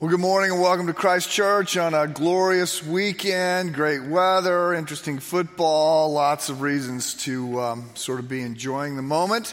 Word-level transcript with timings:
Well, 0.00 0.08
good 0.08 0.18
morning 0.20 0.50
and 0.50 0.62
welcome 0.62 0.86
to 0.86 0.94
Christ 0.94 1.28
Church 1.28 1.76
on 1.76 1.92
a 1.92 2.06
glorious 2.06 2.82
weekend. 2.82 3.74
Great 3.74 4.02
weather, 4.02 4.72
interesting 4.72 5.18
football, 5.18 6.10
lots 6.14 6.48
of 6.48 6.62
reasons 6.62 7.12
to 7.24 7.60
um, 7.60 7.90
sort 7.92 8.18
of 8.18 8.26
be 8.26 8.40
enjoying 8.40 8.96
the 8.96 9.02
moment. 9.02 9.52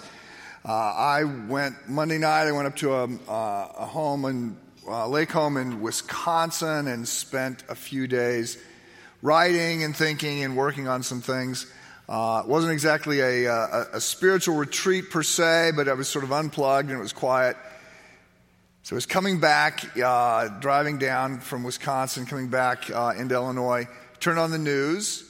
Uh, 0.63 0.71
I 0.71 1.25
went 1.25 1.89
Monday 1.89 2.17
night. 2.17 2.47
I 2.47 2.53
went 2.53 2.65
up 2.65 2.77
to 2.77 2.93
a, 2.93 3.03
uh, 3.29 3.73
a 3.77 3.85
home 3.87 4.23
in 4.23 4.57
uh, 4.87 5.09
lake 5.09 5.33
home 5.33 5.57
in 5.57 5.81
Wisconsin 5.81 6.87
and 6.87 7.05
spent 7.05 7.65
a 7.67 7.75
few 7.75 8.07
days 8.07 8.57
writing 9.21 9.83
and 9.83 9.93
thinking 9.93 10.45
and 10.45 10.55
working 10.55 10.87
on 10.87 11.03
some 11.03 11.19
things. 11.19 11.69
Uh, 12.07 12.43
it 12.45 12.49
wasn't 12.49 12.71
exactly 12.71 13.19
a, 13.19 13.47
a, 13.47 13.87
a 13.95 13.99
spiritual 13.99 14.55
retreat 14.55 15.09
per 15.09 15.23
se, 15.23 15.73
but 15.75 15.89
I 15.89 15.93
was 15.93 16.07
sort 16.07 16.23
of 16.23 16.31
unplugged 16.31 16.87
and 16.89 16.97
it 16.97 17.01
was 17.01 17.11
quiet. 17.11 17.57
So 18.87 18.95
I 18.95 18.95
was 18.95 19.05
coming 19.05 19.41
back, 19.41 19.97
uh, 20.01 20.47
driving 20.61 20.97
down 20.97 21.41
from 21.41 21.65
Wisconsin, 21.65 22.25
coming 22.25 22.47
back 22.47 22.89
uh, 22.89 23.15
into 23.17 23.35
Illinois, 23.35 23.85
turned 24.21 24.39
on 24.39 24.49
the 24.49 24.57
news, 24.57 25.29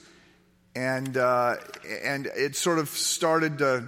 and, 0.75 1.17
uh, 1.17 1.55
and 2.03 2.27
it 2.35 2.55
sort 2.55 2.77
of 2.77 2.87
started 2.87 3.57
to, 3.57 3.87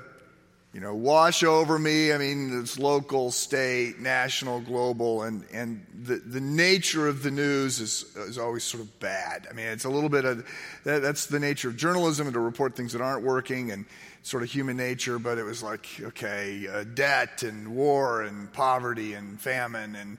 you 0.74 0.80
know, 0.80 0.96
wash 0.96 1.44
over 1.44 1.78
me. 1.78 2.12
I 2.12 2.18
mean, 2.18 2.60
it's 2.60 2.80
local, 2.80 3.30
state, 3.30 4.00
national, 4.00 4.62
global, 4.62 5.22
and, 5.22 5.46
and 5.54 5.86
the, 5.94 6.16
the 6.16 6.42
nature 6.42 7.08
of 7.08 7.22
the 7.22 7.30
news 7.30 7.80
is, 7.80 8.06
is 8.16 8.40
always 8.40 8.64
sort 8.64 8.82
of 8.82 9.00
bad. 9.00 9.46
I 9.52 9.54
mean, 9.54 9.68
it's 9.68 9.86
a 9.86 9.90
little 9.92 10.10
bit 10.10 10.26
of, 10.26 10.50
that, 10.84 11.04
that's 11.04 11.28
the 11.28 11.40
nature 11.40 11.70
of 11.70 11.78
journalism, 11.78 12.26
and 12.26 12.34
to 12.34 12.40
report 12.40 12.76
things 12.76 12.94
that 12.94 13.04
aren't 13.04 13.24
working, 13.24 13.70
and 13.70 13.86
sort 14.24 14.44
of 14.44 14.52
human 14.52 14.78
nature, 14.78 15.20
but 15.20 15.38
it 15.38 15.44
was 15.44 15.64
like, 15.64 15.88
okay, 16.02 16.68
uh, 16.68 16.84
debt 16.84 17.44
and 17.44 17.76
war 17.76 18.22
and 18.22 18.52
poverty 18.52 19.14
and 19.14 19.40
famine 19.40 19.96
and 19.96 20.18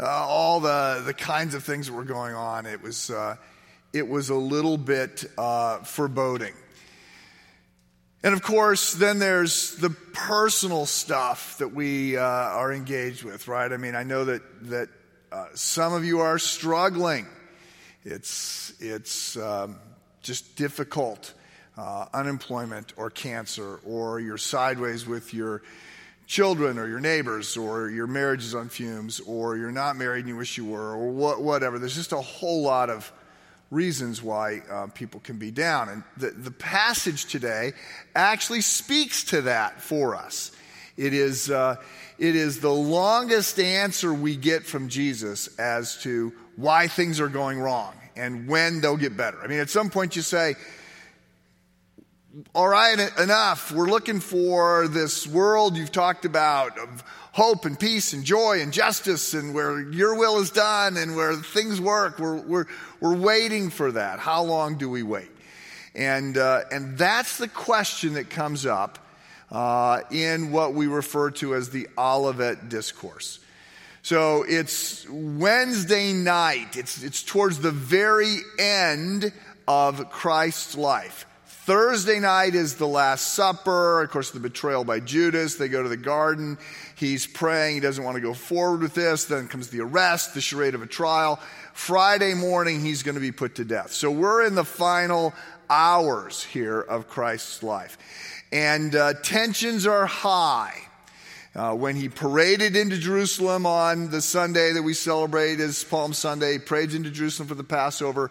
uh, 0.00 0.06
all 0.06 0.60
the, 0.60 1.02
the 1.04 1.14
kinds 1.14 1.54
of 1.54 1.62
things 1.62 1.86
that 1.86 1.92
were 1.92 2.04
going 2.04 2.34
on. 2.34 2.66
It 2.66 2.82
was, 2.82 3.10
uh, 3.10 3.36
it 3.92 4.08
was 4.08 4.30
a 4.30 4.34
little 4.34 4.76
bit 4.76 5.24
uh, 5.38 5.78
foreboding. 5.78 6.54
And 8.24 8.32
of 8.32 8.42
course, 8.42 8.94
then 8.94 9.18
there's 9.18 9.76
the 9.76 9.90
personal 9.90 10.86
stuff 10.86 11.58
that 11.58 11.74
we 11.74 12.16
uh, 12.16 12.22
are 12.22 12.72
engaged 12.72 13.22
with, 13.22 13.48
right? 13.48 13.70
I 13.70 13.76
mean, 13.76 13.94
I 13.94 14.02
know 14.02 14.24
that, 14.24 14.42
that 14.70 14.88
uh, 15.30 15.48
some 15.54 15.92
of 15.92 16.04
you 16.04 16.20
are 16.20 16.38
struggling. 16.38 17.26
It's, 18.02 18.72
it's 18.80 19.36
um, 19.36 19.76
just 20.22 20.56
difficult 20.56 21.34
uh, 21.76 22.06
unemployment 22.14 22.92
or 22.96 23.10
cancer, 23.10 23.80
or 23.84 24.20
you're 24.20 24.38
sideways 24.38 25.06
with 25.06 25.34
your 25.34 25.62
children 26.26 26.78
or 26.78 26.88
your 26.88 27.00
neighbors, 27.00 27.56
or 27.56 27.90
your 27.90 28.06
marriage 28.06 28.44
is 28.44 28.54
on 28.54 28.68
fumes, 28.68 29.20
or 29.20 29.56
you're 29.56 29.72
not 29.72 29.96
married 29.96 30.20
and 30.20 30.28
you 30.28 30.36
wish 30.36 30.56
you 30.56 30.64
were, 30.64 30.94
or 30.94 31.10
what, 31.10 31.42
whatever. 31.42 31.78
There's 31.78 31.94
just 31.94 32.12
a 32.12 32.20
whole 32.20 32.62
lot 32.62 32.90
of 32.90 33.12
reasons 33.70 34.22
why 34.22 34.60
uh, 34.70 34.86
people 34.94 35.20
can 35.20 35.38
be 35.38 35.50
down. 35.50 35.88
And 35.88 36.02
the, 36.16 36.30
the 36.30 36.50
passage 36.50 37.26
today 37.26 37.72
actually 38.14 38.60
speaks 38.60 39.24
to 39.24 39.42
that 39.42 39.82
for 39.82 40.14
us. 40.14 40.52
It 40.96 41.12
is, 41.12 41.50
uh, 41.50 41.76
it 42.18 42.36
is 42.36 42.60
the 42.60 42.70
longest 42.72 43.58
answer 43.58 44.14
we 44.14 44.36
get 44.36 44.64
from 44.64 44.88
Jesus 44.88 45.48
as 45.58 45.98
to 46.02 46.32
why 46.56 46.86
things 46.86 47.20
are 47.20 47.28
going 47.28 47.58
wrong 47.58 47.94
and 48.16 48.46
when 48.48 48.80
they'll 48.80 48.96
get 48.96 49.16
better. 49.16 49.42
I 49.42 49.48
mean, 49.48 49.58
at 49.58 49.70
some 49.70 49.90
point 49.90 50.14
you 50.14 50.22
say, 50.22 50.54
all 52.54 52.68
right, 52.68 52.98
enough. 53.18 53.70
We're 53.70 53.88
looking 53.88 54.18
for 54.18 54.88
this 54.88 55.26
world 55.26 55.76
you've 55.76 55.92
talked 55.92 56.24
about 56.24 56.78
of 56.78 57.04
hope 57.32 57.64
and 57.64 57.78
peace 57.78 58.12
and 58.12 58.24
joy 58.24 58.60
and 58.60 58.72
justice 58.72 59.34
and 59.34 59.54
where 59.54 59.80
your 59.80 60.16
will 60.16 60.38
is 60.38 60.50
done 60.50 60.96
and 60.96 61.14
where 61.14 61.34
things 61.34 61.80
work. 61.80 62.18
We're, 62.18 62.40
we're, 62.40 62.66
we're 63.00 63.16
waiting 63.16 63.70
for 63.70 63.92
that. 63.92 64.18
How 64.18 64.42
long 64.42 64.78
do 64.78 64.90
we 64.90 65.02
wait? 65.02 65.30
And, 65.94 66.36
uh, 66.36 66.62
and 66.72 66.98
that's 66.98 67.38
the 67.38 67.46
question 67.46 68.14
that 68.14 68.30
comes 68.30 68.66
up 68.66 68.98
uh, 69.52 70.00
in 70.10 70.50
what 70.50 70.74
we 70.74 70.88
refer 70.88 71.30
to 71.32 71.54
as 71.54 71.70
the 71.70 71.88
Olivet 71.96 72.68
Discourse. 72.68 73.38
So 74.02 74.44
it's 74.48 75.08
Wednesday 75.08 76.12
night, 76.12 76.76
it's, 76.76 77.02
it's 77.02 77.22
towards 77.22 77.60
the 77.60 77.70
very 77.70 78.38
end 78.58 79.32
of 79.68 80.10
Christ's 80.10 80.76
life. 80.76 81.26
Thursday 81.64 82.20
night 82.20 82.54
is 82.54 82.74
the 82.74 82.86
Last 82.86 83.32
Supper. 83.32 84.02
Of 84.02 84.10
course, 84.10 84.32
the 84.32 84.38
betrayal 84.38 84.84
by 84.84 85.00
Judas. 85.00 85.54
They 85.54 85.68
go 85.68 85.82
to 85.82 85.88
the 85.88 85.96
garden. 85.96 86.58
He's 86.94 87.26
praying. 87.26 87.76
He 87.76 87.80
doesn't 87.80 88.04
want 88.04 88.16
to 88.16 88.20
go 88.20 88.34
forward 88.34 88.82
with 88.82 88.92
this. 88.92 89.24
Then 89.24 89.48
comes 89.48 89.68
the 89.68 89.80
arrest, 89.80 90.34
the 90.34 90.42
charade 90.42 90.74
of 90.74 90.82
a 90.82 90.86
trial. 90.86 91.40
Friday 91.72 92.34
morning, 92.34 92.82
he's 92.82 93.02
going 93.02 93.14
to 93.14 93.20
be 93.20 93.32
put 93.32 93.54
to 93.54 93.64
death. 93.64 93.92
So 93.92 94.10
we're 94.10 94.44
in 94.44 94.56
the 94.56 94.64
final 94.64 95.32
hours 95.70 96.42
here 96.42 96.82
of 96.82 97.08
Christ's 97.08 97.62
life. 97.62 97.96
And 98.52 98.94
uh, 98.94 99.14
tensions 99.22 99.86
are 99.86 100.04
high. 100.04 100.78
Uh, 101.54 101.74
when 101.74 101.96
he 101.96 102.10
paraded 102.10 102.76
into 102.76 102.98
Jerusalem 102.98 103.64
on 103.64 104.10
the 104.10 104.20
Sunday 104.20 104.72
that 104.72 104.82
we 104.82 104.92
celebrate 104.92 105.60
as 105.60 105.82
Palm 105.82 106.12
Sunday, 106.12 106.52
he 106.52 106.58
paraded 106.58 106.96
into 106.96 107.10
Jerusalem 107.10 107.48
for 107.48 107.54
the 107.54 107.64
Passover 107.64 108.30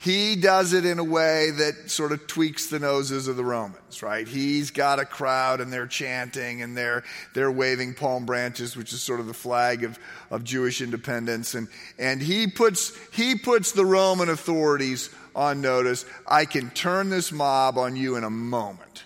he 0.00 0.36
does 0.36 0.74
it 0.74 0.84
in 0.84 1.00
a 1.00 1.04
way 1.04 1.50
that 1.50 1.90
sort 1.90 2.12
of 2.12 2.26
tweaks 2.28 2.66
the 2.66 2.78
noses 2.78 3.26
of 3.26 3.36
the 3.36 3.44
Romans, 3.44 4.00
right? 4.00 4.28
He's 4.28 4.70
got 4.70 5.00
a 5.00 5.04
crowd 5.04 5.60
and 5.60 5.72
they're 5.72 5.88
chanting 5.88 6.62
and 6.62 6.76
they're, 6.76 7.02
they're 7.34 7.50
waving 7.50 7.94
palm 7.94 8.24
branches, 8.24 8.76
which 8.76 8.92
is 8.92 9.02
sort 9.02 9.18
of 9.18 9.26
the 9.26 9.34
flag 9.34 9.82
of, 9.82 9.98
of 10.30 10.44
Jewish 10.44 10.80
independence. 10.80 11.54
And, 11.54 11.66
and 11.98 12.22
he 12.22 12.46
puts, 12.46 12.92
he 13.12 13.34
puts 13.34 13.72
the 13.72 13.84
Roman 13.84 14.28
authorities 14.28 15.10
on 15.34 15.60
notice. 15.60 16.04
I 16.28 16.44
can 16.44 16.70
turn 16.70 17.10
this 17.10 17.32
mob 17.32 17.76
on 17.76 17.96
you 17.96 18.14
in 18.14 18.22
a 18.22 18.30
moment. 18.30 19.02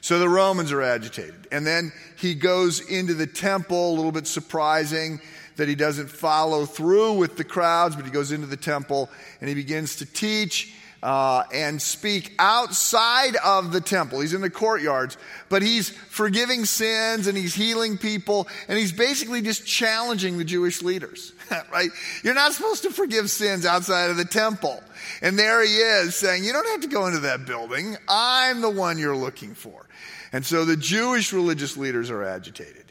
So 0.00 0.18
the 0.18 0.30
Romans 0.30 0.72
are 0.72 0.82
agitated. 0.82 1.46
And 1.52 1.66
then 1.66 1.92
he 2.16 2.34
goes 2.34 2.80
into 2.80 3.12
the 3.12 3.26
temple, 3.26 3.92
a 3.92 3.94
little 3.94 4.12
bit 4.12 4.26
surprising 4.26 5.20
that 5.56 5.68
he 5.68 5.74
doesn't 5.74 6.08
follow 6.08 6.66
through 6.66 7.14
with 7.14 7.36
the 7.36 7.44
crowds, 7.44 7.96
but 7.96 8.04
he 8.04 8.10
goes 8.10 8.32
into 8.32 8.46
the 8.46 8.56
temple 8.56 9.10
and 9.40 9.48
he 9.48 9.54
begins 9.54 9.96
to 9.96 10.06
teach 10.06 10.74
uh, 11.02 11.42
and 11.52 11.82
speak 11.82 12.32
outside 12.38 13.34
of 13.36 13.72
the 13.72 13.80
temple. 13.80 14.20
He's 14.20 14.34
in 14.34 14.40
the 14.40 14.50
courtyards, 14.50 15.16
but 15.48 15.62
he's 15.62 15.90
forgiving 15.90 16.64
sins 16.64 17.26
and 17.26 17.36
he's 17.36 17.54
healing 17.54 17.98
people, 17.98 18.46
and 18.68 18.78
he's 18.78 18.92
basically 18.92 19.42
just 19.42 19.66
challenging 19.66 20.38
the 20.38 20.44
Jewish 20.44 20.82
leaders, 20.82 21.32
right? 21.72 21.90
You're 22.22 22.34
not 22.34 22.52
supposed 22.52 22.84
to 22.84 22.90
forgive 22.90 23.30
sins 23.30 23.66
outside 23.66 24.10
of 24.10 24.16
the 24.16 24.24
temple. 24.24 24.80
And 25.20 25.38
there 25.38 25.64
he 25.64 25.74
is 25.74 26.14
saying, 26.14 26.44
You 26.44 26.52
don't 26.52 26.68
have 26.68 26.82
to 26.82 26.88
go 26.88 27.06
into 27.06 27.20
that 27.20 27.46
building. 27.46 27.96
I'm 28.08 28.60
the 28.60 28.70
one 28.70 28.98
you're 28.98 29.16
looking 29.16 29.54
for. 29.54 29.86
And 30.32 30.46
so 30.46 30.64
the 30.64 30.76
Jewish 30.76 31.32
religious 31.32 31.76
leaders 31.76 32.10
are 32.10 32.22
agitated. 32.22 32.81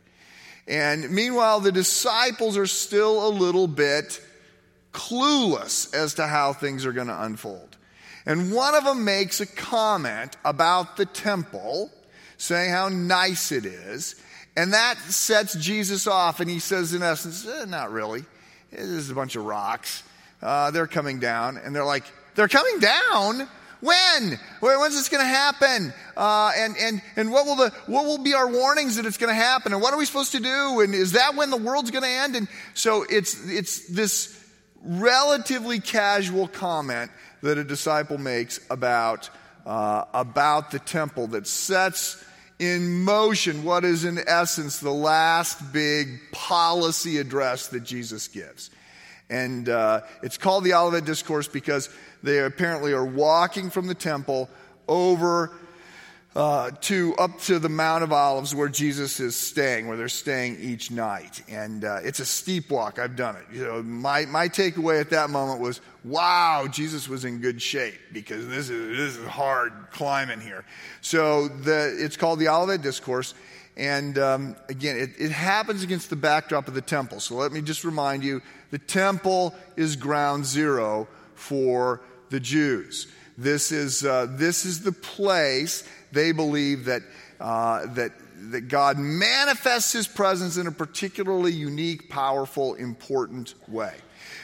And 0.68 1.10
meanwhile, 1.12 1.60
the 1.60 1.72
disciples 1.72 2.58
are 2.58 2.68
still 2.68 3.28
a 3.28 3.30
little 3.30 3.68
bit 3.68 4.22
clueless 4.94 5.94
as 5.94 6.16
to 6.16 6.28
how 6.28 6.54
things 6.54 6.86
are 6.86 6.92
going 6.92 7.08
to 7.08 7.24
unfold. 7.24 7.78
And 8.26 8.54
one 8.54 8.76
of 8.76 8.84
them 8.84 9.04
makes 9.04 9.42
a 9.42 9.46
comment 9.46 10.38
about 10.46 10.98
the 10.98 11.06
temple, 11.06 11.90
saying 12.38 12.72
how 12.72 12.90
nice 12.90 13.52
it 13.52 13.66
is. 13.66 14.16
And 14.56 14.74
that 14.74 14.98
sets 14.98 15.56
Jesus 15.56 16.08
off. 16.08 16.40
And 16.40 16.50
he 16.50 16.60
says, 16.60 16.94
in 16.94 17.02
essence, 17.02 17.48
eh, 17.48 17.66
not 17.66 17.92
really. 17.92 18.26
This 18.72 18.82
is 18.82 19.10
a 19.10 19.16
bunch 19.16 19.36
of 19.36 19.46
rocks. 19.46 20.04
Uh, 20.42 20.72
they're 20.72 20.88
coming 20.88 21.20
down. 21.20 21.58
And 21.58 21.76
they're 21.76 21.86
like, 21.86 22.04
they're 22.36 22.48
coming 22.48 22.80
down? 22.80 23.48
When? 23.82 24.40
When's 24.62 24.96
this 24.96 25.10
going 25.10 25.24
to 25.24 25.28
happen? 25.28 25.94
Uh, 26.16 26.52
and, 26.56 26.76
and, 26.78 27.02
and 27.16 27.32
what 27.32 27.46
will 27.46 27.56
the, 27.56 27.72
what 27.88 28.06
will 28.06 28.20
be 28.20 28.34
our 28.34 28.48
warnings 28.48 28.96
that 28.96 29.06
it's 29.06 29.18
going 29.18 29.30
to 29.30 29.42
happen? 29.42 29.74
And 29.74 29.82
what 29.82 29.94
are 29.94 29.98
we 29.98 30.06
supposed 30.06 30.32
to 30.34 30.40
do? 30.40 30.82
And 30.82 30.94
is 30.94 31.14
that 31.14 31.36
when 31.36 31.50
the 31.50 31.58
world's 31.58 31.92
going 31.92 32.04
to 32.04 32.10
end? 32.10 32.36
And 32.36 32.48
so 32.74 33.06
it's, 33.10 33.50
it's 33.50 33.88
this 33.88 34.38
relatively 34.84 35.80
casual 35.80 36.48
comment 36.48 37.12
that 37.42 37.58
a 37.58 37.64
disciple 37.64 38.18
makes 38.18 38.60
about, 38.70 39.30
uh, 39.66 40.06
about 40.14 40.72
the 40.72 40.80
temple 40.80 41.28
that 41.28 41.48
sets 41.48 42.24
in 42.60 43.04
motion 43.04 43.64
what 43.64 43.84
is 43.84 44.06
in 44.06 44.20
essence 44.28 44.80
the 44.80 44.92
last 44.92 45.74
big 45.74 46.20
policy 46.32 47.18
address 47.18 47.68
that 47.70 47.84
Jesus 47.84 48.28
gives. 48.28 48.70
And 49.32 49.70
uh, 49.70 50.02
it's 50.22 50.38
called 50.38 50.66
the 50.66 50.74
Olivet 50.74 51.06
Discourse 51.06 51.48
because 51.48 51.90
they 52.24 52.40
apparently 52.40 52.94
are 52.94 53.06
walking 53.06 53.70
from 53.70 53.88
the 53.88 53.96
temple 53.96 54.50
over 54.88 55.54
uh, 56.36 56.72
to 56.80 57.14
up 57.16 57.40
to 57.42 57.60
the 57.60 57.70
Mount 57.70 58.04
of 58.04 58.14
Olives 58.14 58.56
where 58.56 58.70
Jesus 58.70 59.20
is 59.20 59.36
staying, 59.36 59.88
where 59.88 59.98
they're 59.98 60.08
staying 60.08 60.58
each 60.62 60.90
night. 60.90 61.44
And 61.50 61.84
uh, 61.84 62.00
it's 62.04 62.20
a 62.20 62.26
steep 62.26 62.70
walk. 62.70 63.00
I've 63.00 63.16
done 63.16 63.36
it. 63.36 63.46
You 63.54 63.66
know, 63.66 63.84
my, 63.84 64.26
my 64.26 64.48
takeaway 64.48 65.02
at 65.02 65.10
that 65.10 65.30
moment 65.30 65.60
was, 65.60 65.82
wow, 66.06 66.68
Jesus 66.72 67.10
was 67.10 67.26
in 67.26 67.40
good 67.40 67.62
shape 67.62 68.00
because 68.14 68.48
this 68.48 68.70
is, 68.70 68.98
this 68.98 69.18
is 69.18 69.28
hard 69.28 69.74
climbing 69.92 70.40
here. 70.40 70.64
So 71.02 71.50
the, 71.50 71.96
it's 72.00 72.16
called 72.16 72.40
the 72.40 72.48
Olivet 72.48 72.82
Discourse. 72.82 73.34
And 73.76 74.18
um, 74.18 74.56
again, 74.70 74.98
it, 74.98 75.10
it 75.20 75.32
happens 75.32 75.84
against 75.84 76.10
the 76.10 76.16
backdrop 76.16 76.68
of 76.68 76.76
the 76.76 76.82
temple. 76.82 77.20
So 77.20 77.36
let 77.36 77.52
me 77.52 77.62
just 77.62 77.84
remind 77.84 78.24
you 78.24 78.42
the 78.70 78.80
temple 78.80 79.54
is 79.76 79.98
ground 79.98 80.46
zero 80.46 81.10
for 81.36 82.02
the 82.32 82.40
Jews. 82.40 83.08
This 83.38 83.72
is, 83.72 84.04
uh, 84.04 84.28
this 84.30 84.66
is 84.66 84.82
the 84.82 84.92
place 84.92 85.88
they 86.12 86.32
believe 86.32 86.86
that, 86.86 87.04
uh, 87.40 87.86
that, 87.94 88.12
that 88.52 88.68
God 88.68 88.98
manifests 88.98 89.94
his 89.94 90.08
presence 90.08 90.58
in 90.58 90.68
a 90.68 90.72
particularly 90.72 91.52
unique, 91.52 92.10
powerful, 92.10 92.74
important 92.74 93.54
way. 93.68 93.94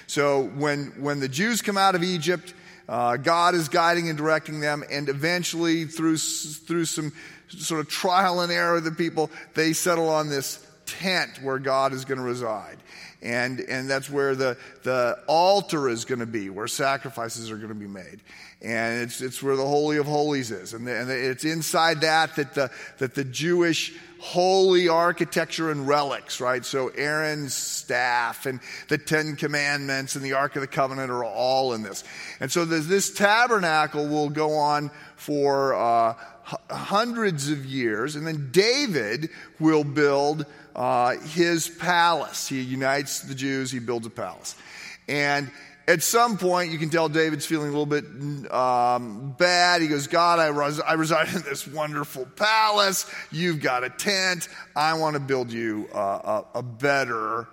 So 0.06 0.44
when, 0.44 0.94
when 1.01 1.19
the 1.19 1.28
Jews 1.28 1.62
come 1.62 1.78
out 1.78 1.95
of 1.95 2.04
Egypt, 2.04 2.54
uh, 2.88 3.18
God 3.18 3.56
is 3.56 3.68
guiding 3.68 4.07
and 4.07 4.18
directing 4.18 4.62
them, 4.62 4.84
and 4.89 5.10
eventually, 5.10 5.86
through, 5.86 6.18
through 6.18 6.86
some 6.86 7.12
sort 7.50 7.81
of 7.81 7.89
trial 7.89 8.39
and 8.39 8.51
error 8.51 8.78
of 8.78 8.86
the 8.86 8.92
people, 8.92 9.30
they 9.56 9.74
settle 9.74 10.10
on 10.10 10.30
this 10.30 10.66
tent 10.86 11.42
where 11.44 11.60
God 11.60 11.92
is 11.92 12.06
going 12.06 12.18
to 12.18 12.24
reside. 12.24 12.78
And, 13.27 13.59
and 13.59 13.89
that's 13.89 14.09
where 14.09 14.35
the, 14.35 14.57
the 14.83 15.19
altar 15.27 15.89
is 15.89 16.06
going 16.06 16.19
to 16.19 16.25
be, 16.25 16.50
where 16.50 16.65
sacrifices 16.65 17.51
are 17.51 17.57
going 17.57 17.68
to 17.68 17.75
be 17.75 17.85
made. 17.85 18.21
And 18.62 19.01
it's, 19.01 19.19
it's 19.19 19.44
where 19.44 19.57
the 19.57 19.68
Holy 19.68 19.97
of 19.97 20.06
Holies 20.06 20.50
is. 20.50 20.74
And, 20.74 20.88
the, 20.88 20.95
and 20.95 21.12
it's 21.12 21.44
inside 21.44 22.01
that 22.01 22.38
that 22.38 22.53
the, 22.53 22.71
that 23.00 23.15
the 23.15 23.25
Jewish 23.25 23.94
holy 24.21 24.88
architecture 24.88 25.69
and 25.71 25.89
relics, 25.89 26.39
right? 26.39 26.63
So 26.63 26.88
Aaron's 26.88 27.53
staff 27.53 28.45
and 28.45 28.62
the 28.88 28.97
Ten 28.97 29.35
Commandments 29.35 30.15
and 30.15 30.24
the 30.24 30.33
Ark 30.33 30.56
of 30.56 30.62
the 30.62 30.68
Covenant 30.68 31.12
are 31.12 31.25
all 31.25 31.74
in 31.74 31.83
this. 31.83 32.06
And 32.39 32.50
so 32.50 32.63
this 32.63 33.13
tabernacle 33.13 34.07
will 34.07 34.29
go 34.29 34.53
on 34.53 34.89
for 35.18 35.75
uh, 35.75 36.13
hundreds 36.69 37.50
of 37.50 37.65
years, 37.65 38.15
and 38.15 38.25
then 38.25 38.50
David 38.51 39.29
will 39.59 39.83
build 39.83 40.45
uh, 40.77 41.18
his 41.18 41.68
palace. 41.68 42.47
He 42.47 42.62
unites 42.62 43.21
the 43.21 43.35
Jews, 43.35 43.71
he 43.71 43.79
builds 43.79 44.06
a 44.06 44.12
palace. 44.12 44.56
And 45.09 45.51
at 45.88 46.03
some 46.03 46.38
point, 46.38 46.71
you 46.71 46.77
can 46.77 46.89
tell 46.89 47.07
David's 47.07 47.45
feeling 47.45 47.74
a 47.74 47.77
little 47.77 47.85
bit 47.85 48.51
um, 48.51 49.35
bad. 49.38 49.81
He 49.81 49.88
goes, 49.88 50.07
God, 50.07 50.38
I, 50.39 50.47
res- 50.47 50.81
I 50.81 50.94
reside 50.94 51.33
in 51.33 51.41
this 51.44 51.65
wonderful 51.65 52.25
palace. 52.35 53.09
You've 53.31 53.62
got 53.62 53.83
a 53.83 53.89
tent. 53.89 54.50
I 54.75 54.95
want 54.95 55.15
to 55.15 55.21
build 55.21 55.51
you 55.51 55.88
a, 55.94 56.44
a 56.56 56.63
better 56.63 57.47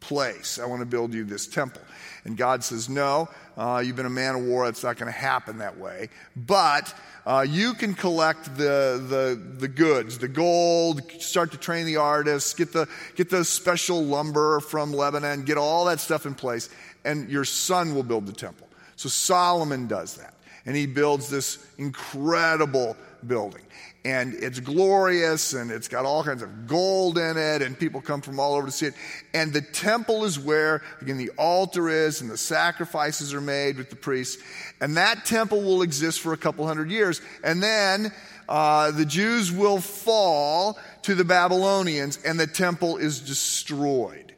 place. 0.00 0.58
I 0.58 0.66
want 0.66 0.80
to 0.80 0.86
build 0.86 1.12
you 1.12 1.24
this 1.24 1.46
temple. 1.46 1.82
And 2.24 2.36
God 2.36 2.62
says, 2.62 2.88
No, 2.88 3.28
uh, 3.56 3.82
you've 3.84 3.96
been 3.96 4.06
a 4.06 4.10
man 4.10 4.36
of 4.36 4.44
war. 4.44 4.68
It's 4.68 4.84
not 4.84 4.96
going 4.96 5.12
to 5.12 5.18
happen 5.18 5.58
that 5.58 5.78
way. 5.78 6.10
But 6.36 6.94
uh, 7.28 7.42
you 7.42 7.74
can 7.74 7.92
collect 7.92 8.56
the, 8.56 9.04
the, 9.06 9.38
the 9.58 9.68
goods, 9.68 10.16
the 10.16 10.28
gold, 10.28 11.02
start 11.20 11.52
to 11.52 11.58
train 11.58 11.84
the 11.84 11.96
artists, 11.96 12.54
get 12.54 12.72
the, 12.72 12.88
get 13.16 13.28
the 13.28 13.44
special 13.44 14.02
lumber 14.02 14.60
from 14.60 14.94
Lebanon, 14.94 15.44
get 15.44 15.58
all 15.58 15.84
that 15.84 16.00
stuff 16.00 16.24
in 16.24 16.34
place, 16.34 16.70
and 17.04 17.28
your 17.28 17.44
son 17.44 17.94
will 17.94 18.02
build 18.02 18.24
the 18.24 18.32
temple. 18.32 18.66
So 18.96 19.10
Solomon 19.10 19.86
does 19.86 20.14
that. 20.14 20.32
And 20.64 20.74
he 20.74 20.86
builds 20.86 21.28
this 21.28 21.62
incredible 21.76 22.96
building 23.26 23.62
and 24.04 24.34
it's 24.34 24.60
glorious 24.60 25.52
and 25.52 25.70
it's 25.70 25.88
got 25.88 26.04
all 26.04 26.22
kinds 26.22 26.42
of 26.42 26.66
gold 26.66 27.18
in 27.18 27.36
it 27.36 27.62
and 27.62 27.78
people 27.78 28.00
come 28.00 28.20
from 28.20 28.38
all 28.38 28.54
over 28.54 28.66
to 28.66 28.72
see 28.72 28.86
it. 28.86 28.94
And 29.34 29.52
the 29.52 29.60
temple 29.60 30.24
is 30.24 30.38
where 30.38 30.82
again 31.00 31.18
the 31.18 31.30
altar 31.36 31.88
is 31.88 32.20
and 32.20 32.30
the 32.30 32.38
sacrifices 32.38 33.34
are 33.34 33.40
made 33.40 33.76
with 33.76 33.90
the 33.90 33.96
priests. 33.96 34.42
And 34.80 34.96
that 34.96 35.24
temple 35.24 35.62
will 35.62 35.82
exist 35.82 36.20
for 36.20 36.32
a 36.32 36.36
couple 36.36 36.66
hundred 36.66 36.90
years. 36.90 37.20
And 37.42 37.62
then 37.62 38.12
uh, 38.48 38.92
the 38.92 39.04
jews 39.04 39.52
will 39.52 39.80
fall 39.80 40.78
to 41.02 41.14
the 41.14 41.24
babylonians 41.24 42.18
and 42.24 42.38
the 42.38 42.46
temple 42.46 42.96
is 42.96 43.20
destroyed 43.20 44.28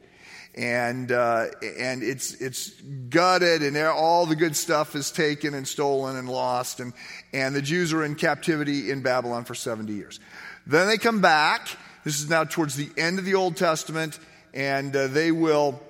and 0.55 1.13
uh, 1.13 1.47
and 1.79 2.03
it's 2.03 2.35
it's 2.35 2.71
gutted, 3.09 3.63
and 3.63 3.77
all 3.77 4.27
the 4.27 4.37
good 4.37 4.57
stuff 4.57 4.95
is 4.95 5.11
taken 5.11 5.55
and 5.55 5.67
stolen 5.67 6.17
and 6.17 6.29
lost, 6.29 6.81
and 6.81 6.93
and 7.33 7.55
the 7.55 7.63
Jews 7.63 7.93
are 7.93 8.05
in 8.05 8.15
captivity 8.15 8.91
in 8.91 9.03
Babylon 9.03 9.45
for 9.45 9.55
seventy 9.55 9.95
years. 9.95 10.21
Then 10.67 10.89
they 10.89 10.99
come 10.99 11.21
back. 11.21 11.69
This 12.05 12.21
is 12.21 12.29
now 12.29 12.45
towards 12.45 12.77
the 12.77 12.91
end 12.97 13.19
of 13.19 13.25
the 13.25 13.35
Old 13.35 13.57
Testament, 13.57 14.19
and 14.53 14.95
uh, 14.95 15.07
they 15.07 15.31
will 15.31 15.81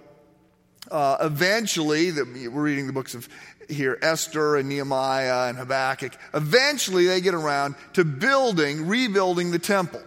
uh, 0.91 1.17
eventually. 1.21 2.11
The, 2.11 2.49
we're 2.49 2.63
reading 2.63 2.87
the 2.87 2.93
books 2.93 3.15
of 3.15 3.29
here 3.69 3.99
Esther 4.03 4.57
and 4.57 4.69
Nehemiah 4.69 5.49
and 5.49 5.57
Habakkuk. 5.57 6.13
Eventually, 6.35 7.07
they 7.07 7.21
get 7.21 7.35
around 7.35 7.77
to 7.95 8.05
building, 8.05 8.89
rebuilding 8.89 9.53
the 9.53 9.59
temple. 9.59 10.03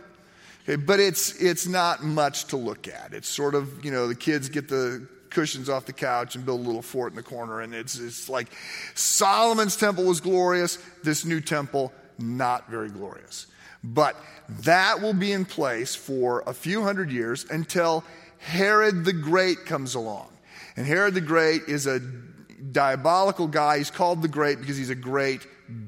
Okay, 0.64 0.78
but 0.78 1.00
it's, 1.00 1.36
it's 1.42 1.68
not 1.68 2.04
much 2.04 2.46
to 2.46 2.58
look 2.58 2.88
at. 2.88 3.14
It's 3.14 3.28
sort 3.28 3.54
of, 3.54 3.84
you 3.84 3.92
know, 3.92 4.08
the 4.08 4.16
kids 4.16 4.48
get 4.48 4.70
the 4.70 5.08
cushions 5.30 5.68
off 5.68 5.86
the 5.86 5.94
couch 5.94 6.36
and 6.36 6.46
build 6.46 6.62
a 6.62 6.64
little 6.64 6.82
fort 6.82 7.12
in 7.12 7.18
the 7.18 7.24
corner. 7.24 7.60
And 7.60 7.74
it's, 7.76 8.00
it's 8.00 8.30
like 8.30 8.48
Solomon's 8.96 9.76
temple 9.76 10.06
was 10.06 10.22
glorious, 10.22 10.78
this 11.04 11.26
new 11.26 11.42
temple, 11.42 11.92
not 12.18 12.70
very 12.70 12.90
glorious. 12.90 13.48
But 13.84 14.16
that 14.62 15.02
will 15.02 15.14
be 15.14 15.34
in 15.34 15.44
place 15.44 15.96
for 15.96 16.44
a 16.48 16.54
few 16.54 16.82
hundred 16.84 17.12
years 17.12 17.46
until 17.50 18.06
Herod 18.40 19.04
the 19.04 19.14
Great 19.14 19.66
comes 19.66 19.96
along. 19.96 20.30
And 20.78 20.88
Herod 20.88 21.14
the 21.14 21.22
Great 21.22 21.64
is 21.68 21.88
a 21.88 22.00
diabolical 22.00 23.48
guy. 23.48 23.80
He's 23.80 23.92
called 23.92 24.22
the 24.22 24.30
Great 24.30 24.60
because 24.60 24.78
he's 24.78 24.90
a 24.90 24.96
great 24.96 25.46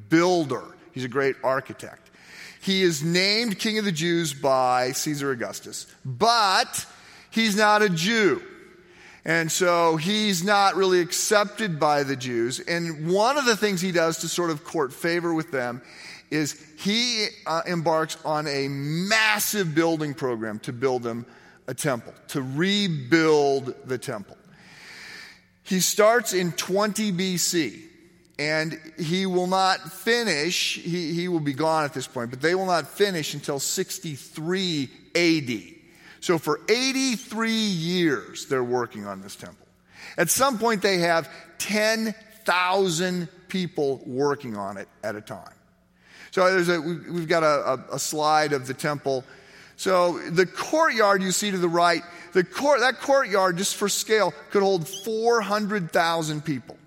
builder, 0.10 0.64
he's 0.92 1.06
a 1.06 1.10
great 1.10 1.38
architect. 1.44 2.05
He 2.66 2.82
is 2.82 3.04
named 3.04 3.60
King 3.60 3.78
of 3.78 3.86
the 3.86 3.92
Jews 3.92 4.34
by 4.34 4.92
Caesar 4.94 5.30
Augustus, 5.30 5.86
but 6.04 6.88
he's 7.30 7.56
not 7.56 7.84
a 7.84 7.90
Jew. 7.90 8.42
And 9.24 9.52
so 9.52 9.98
he's 9.98 10.44
not 10.44 10.76
really 10.76 11.00
accepted 11.00 11.80
by 11.80 12.02
the 12.02 12.16
Jews. 12.16 12.60
And 12.60 13.08
one 13.08 13.38
of 13.38 13.46
the 13.46 13.56
things 13.56 13.82
he 13.82 13.92
does 13.92 14.18
to 14.22 14.28
sort 14.28 14.50
of 14.50 14.64
court 14.64 14.94
favor 14.94 15.32
with 15.32 15.52
them 15.52 15.84
is 16.32 16.60
he 16.80 17.28
uh, 17.46 17.62
embarks 17.68 18.18
on 18.26 18.48
a 18.48 18.68
massive 18.68 19.76
building 19.76 20.16
program 20.16 20.58
to 20.60 20.74
build 20.74 21.04
them 21.04 21.28
a 21.68 21.76
temple, 21.76 22.16
to 22.30 22.42
rebuild 22.42 23.76
the 23.86 24.00
temple. 24.00 24.38
He 25.62 25.82
starts 25.82 26.34
in 26.34 26.52
20 26.52 27.12
BC 27.12 27.84
and 28.38 28.80
he 28.98 29.26
will 29.26 29.48
not 29.48 29.92
finish, 29.92 30.76
he, 30.76 31.14
he 31.14 31.28
will 31.28 31.40
be 31.40 31.54
gone 31.54 31.86
at 31.86 31.94
this 31.94 32.08
point, 32.08 32.30
but 32.30 32.42
they 32.42 32.54
will 32.54 32.66
not 32.66 32.88
finish 32.88 33.34
until 33.34 33.60
63 33.60 34.90
AD. 35.16 35.62
So 36.20 36.38
for 36.38 36.60
83 36.68 37.52
years, 37.52 38.48
they're 38.48 38.64
working 38.64 39.06
on 39.06 39.22
this 39.22 39.36
temple. 39.36 39.66
At 40.18 40.30
some 40.30 40.58
point, 40.58 40.82
they 40.82 40.98
have 41.00 41.30
10,000 41.60 43.30
people 43.48 44.02
working 44.06 44.58
on 44.58 44.78
it 44.78 44.88
at 45.04 45.16
a 45.16 45.22
time. 45.22 45.54
So 46.32 46.52
there's 46.52 46.68
a, 46.68 46.82
we've 46.82 47.28
got 47.28 47.44
a, 47.44 47.94
a, 47.94 48.00
slide 48.00 48.52
of 48.52 48.68
the 48.68 48.74
temple. 48.74 49.24
So 49.78 50.20
the 50.30 50.46
courtyard 50.46 51.22
you 51.22 51.32
see 51.32 51.52
to 51.52 51.58
the 51.58 51.70
right, 51.70 52.02
the 52.34 52.44
court, 52.44 52.82
that 52.82 53.00
courtyard, 53.00 53.58
just 53.58 53.76
for 53.76 53.88
scale, 53.88 54.34
could 54.52 54.62
hold 54.62 54.88
400,000 54.88 56.44
people. 56.44 56.78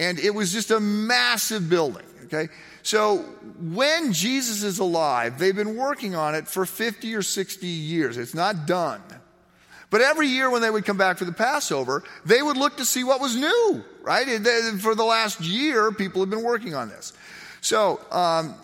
And 0.00 0.18
it 0.18 0.34
was 0.34 0.50
just 0.50 0.70
a 0.70 0.80
massive 0.80 1.68
building, 1.68 2.06
okay? 2.24 2.48
So 2.82 3.18
when 3.60 4.14
Jesus 4.14 4.62
is 4.62 4.78
alive, 4.78 5.38
they've 5.38 5.54
been 5.54 5.76
working 5.76 6.14
on 6.14 6.34
it 6.34 6.48
for 6.48 6.64
50 6.64 7.14
or 7.14 7.20
60 7.20 7.66
years. 7.66 8.16
It's 8.16 8.34
not 8.34 8.66
done. 8.66 9.02
But 9.90 10.00
every 10.00 10.28
year 10.28 10.48
when 10.48 10.62
they 10.62 10.70
would 10.70 10.86
come 10.86 10.96
back 10.96 11.18
for 11.18 11.26
the 11.26 11.32
Passover, 11.32 12.02
they 12.24 12.40
would 12.40 12.56
look 12.56 12.78
to 12.78 12.86
see 12.86 13.04
what 13.04 13.20
was 13.20 13.36
new, 13.36 13.84
right? 14.00 14.26
For 14.80 14.94
the 14.94 15.04
last 15.04 15.42
year, 15.42 15.92
people 15.92 16.22
have 16.22 16.30
been 16.30 16.44
working 16.44 16.74
on 16.74 16.88
this. 16.88 17.12
So 17.60 18.00
um, 18.10 18.54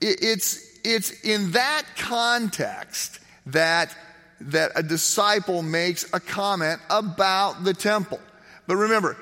it's, 0.00 0.80
it's 0.84 1.10
in 1.20 1.50
that 1.50 1.82
context 1.98 3.20
that, 3.46 3.94
that 4.40 4.72
a 4.74 4.82
disciple 4.82 5.60
makes 5.60 6.10
a 6.14 6.20
comment 6.20 6.80
about 6.88 7.62
the 7.62 7.74
temple. 7.74 8.20
But 8.66 8.76
remember, 8.76 9.18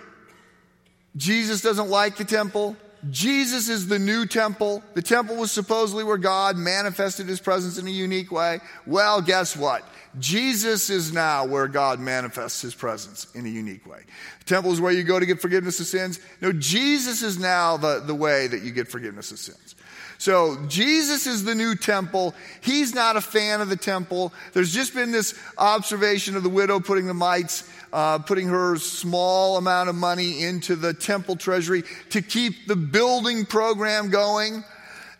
Jesus 1.16 1.60
doesn't 1.60 1.88
like 1.88 2.16
the 2.16 2.24
temple. 2.24 2.76
Jesus 3.10 3.68
is 3.68 3.88
the 3.88 3.98
new 3.98 4.26
temple. 4.26 4.82
The 4.94 5.02
temple 5.02 5.36
was 5.36 5.50
supposedly 5.50 6.04
where 6.04 6.18
God 6.18 6.56
manifested 6.56 7.26
his 7.26 7.40
presence 7.40 7.78
in 7.78 7.86
a 7.86 7.90
unique 7.90 8.30
way. 8.30 8.60
Well, 8.86 9.22
guess 9.22 9.56
what? 9.56 9.82
Jesus 10.18 10.90
is 10.90 11.12
now 11.12 11.46
where 11.46 11.68
God 11.68 12.00
manifests 12.00 12.60
his 12.60 12.74
presence 12.74 13.26
in 13.34 13.46
a 13.46 13.48
unique 13.48 13.86
way. 13.86 14.00
The 14.40 14.44
temple 14.44 14.72
is 14.72 14.80
where 14.80 14.92
you 14.92 15.04
go 15.04 15.18
to 15.18 15.24
get 15.24 15.40
forgiveness 15.40 15.80
of 15.80 15.86
sins. 15.86 16.20
No, 16.40 16.52
Jesus 16.52 17.22
is 17.22 17.38
now 17.38 17.76
the, 17.76 18.00
the 18.00 18.14
way 18.14 18.46
that 18.48 18.62
you 18.62 18.70
get 18.72 18.88
forgiveness 18.88 19.30
of 19.30 19.38
sins. 19.38 19.76
So 20.18 20.58
Jesus 20.66 21.26
is 21.26 21.44
the 21.44 21.54
new 21.54 21.74
temple. 21.74 22.34
He's 22.60 22.94
not 22.94 23.16
a 23.16 23.22
fan 23.22 23.62
of 23.62 23.70
the 23.70 23.76
temple. 23.76 24.34
There's 24.52 24.74
just 24.74 24.94
been 24.94 25.12
this 25.12 25.32
observation 25.56 26.36
of 26.36 26.42
the 26.42 26.50
widow 26.50 26.78
putting 26.78 27.06
the 27.06 27.14
mites, 27.14 27.66
uh, 27.92 28.18
putting 28.18 28.48
her 28.48 28.76
small 28.76 29.56
amount 29.56 29.88
of 29.88 29.94
money 29.94 30.42
into 30.42 30.76
the 30.76 30.94
temple 30.94 31.36
treasury 31.36 31.84
to 32.10 32.22
keep 32.22 32.66
the 32.66 32.76
building 32.76 33.44
program 33.44 34.10
going. 34.10 34.64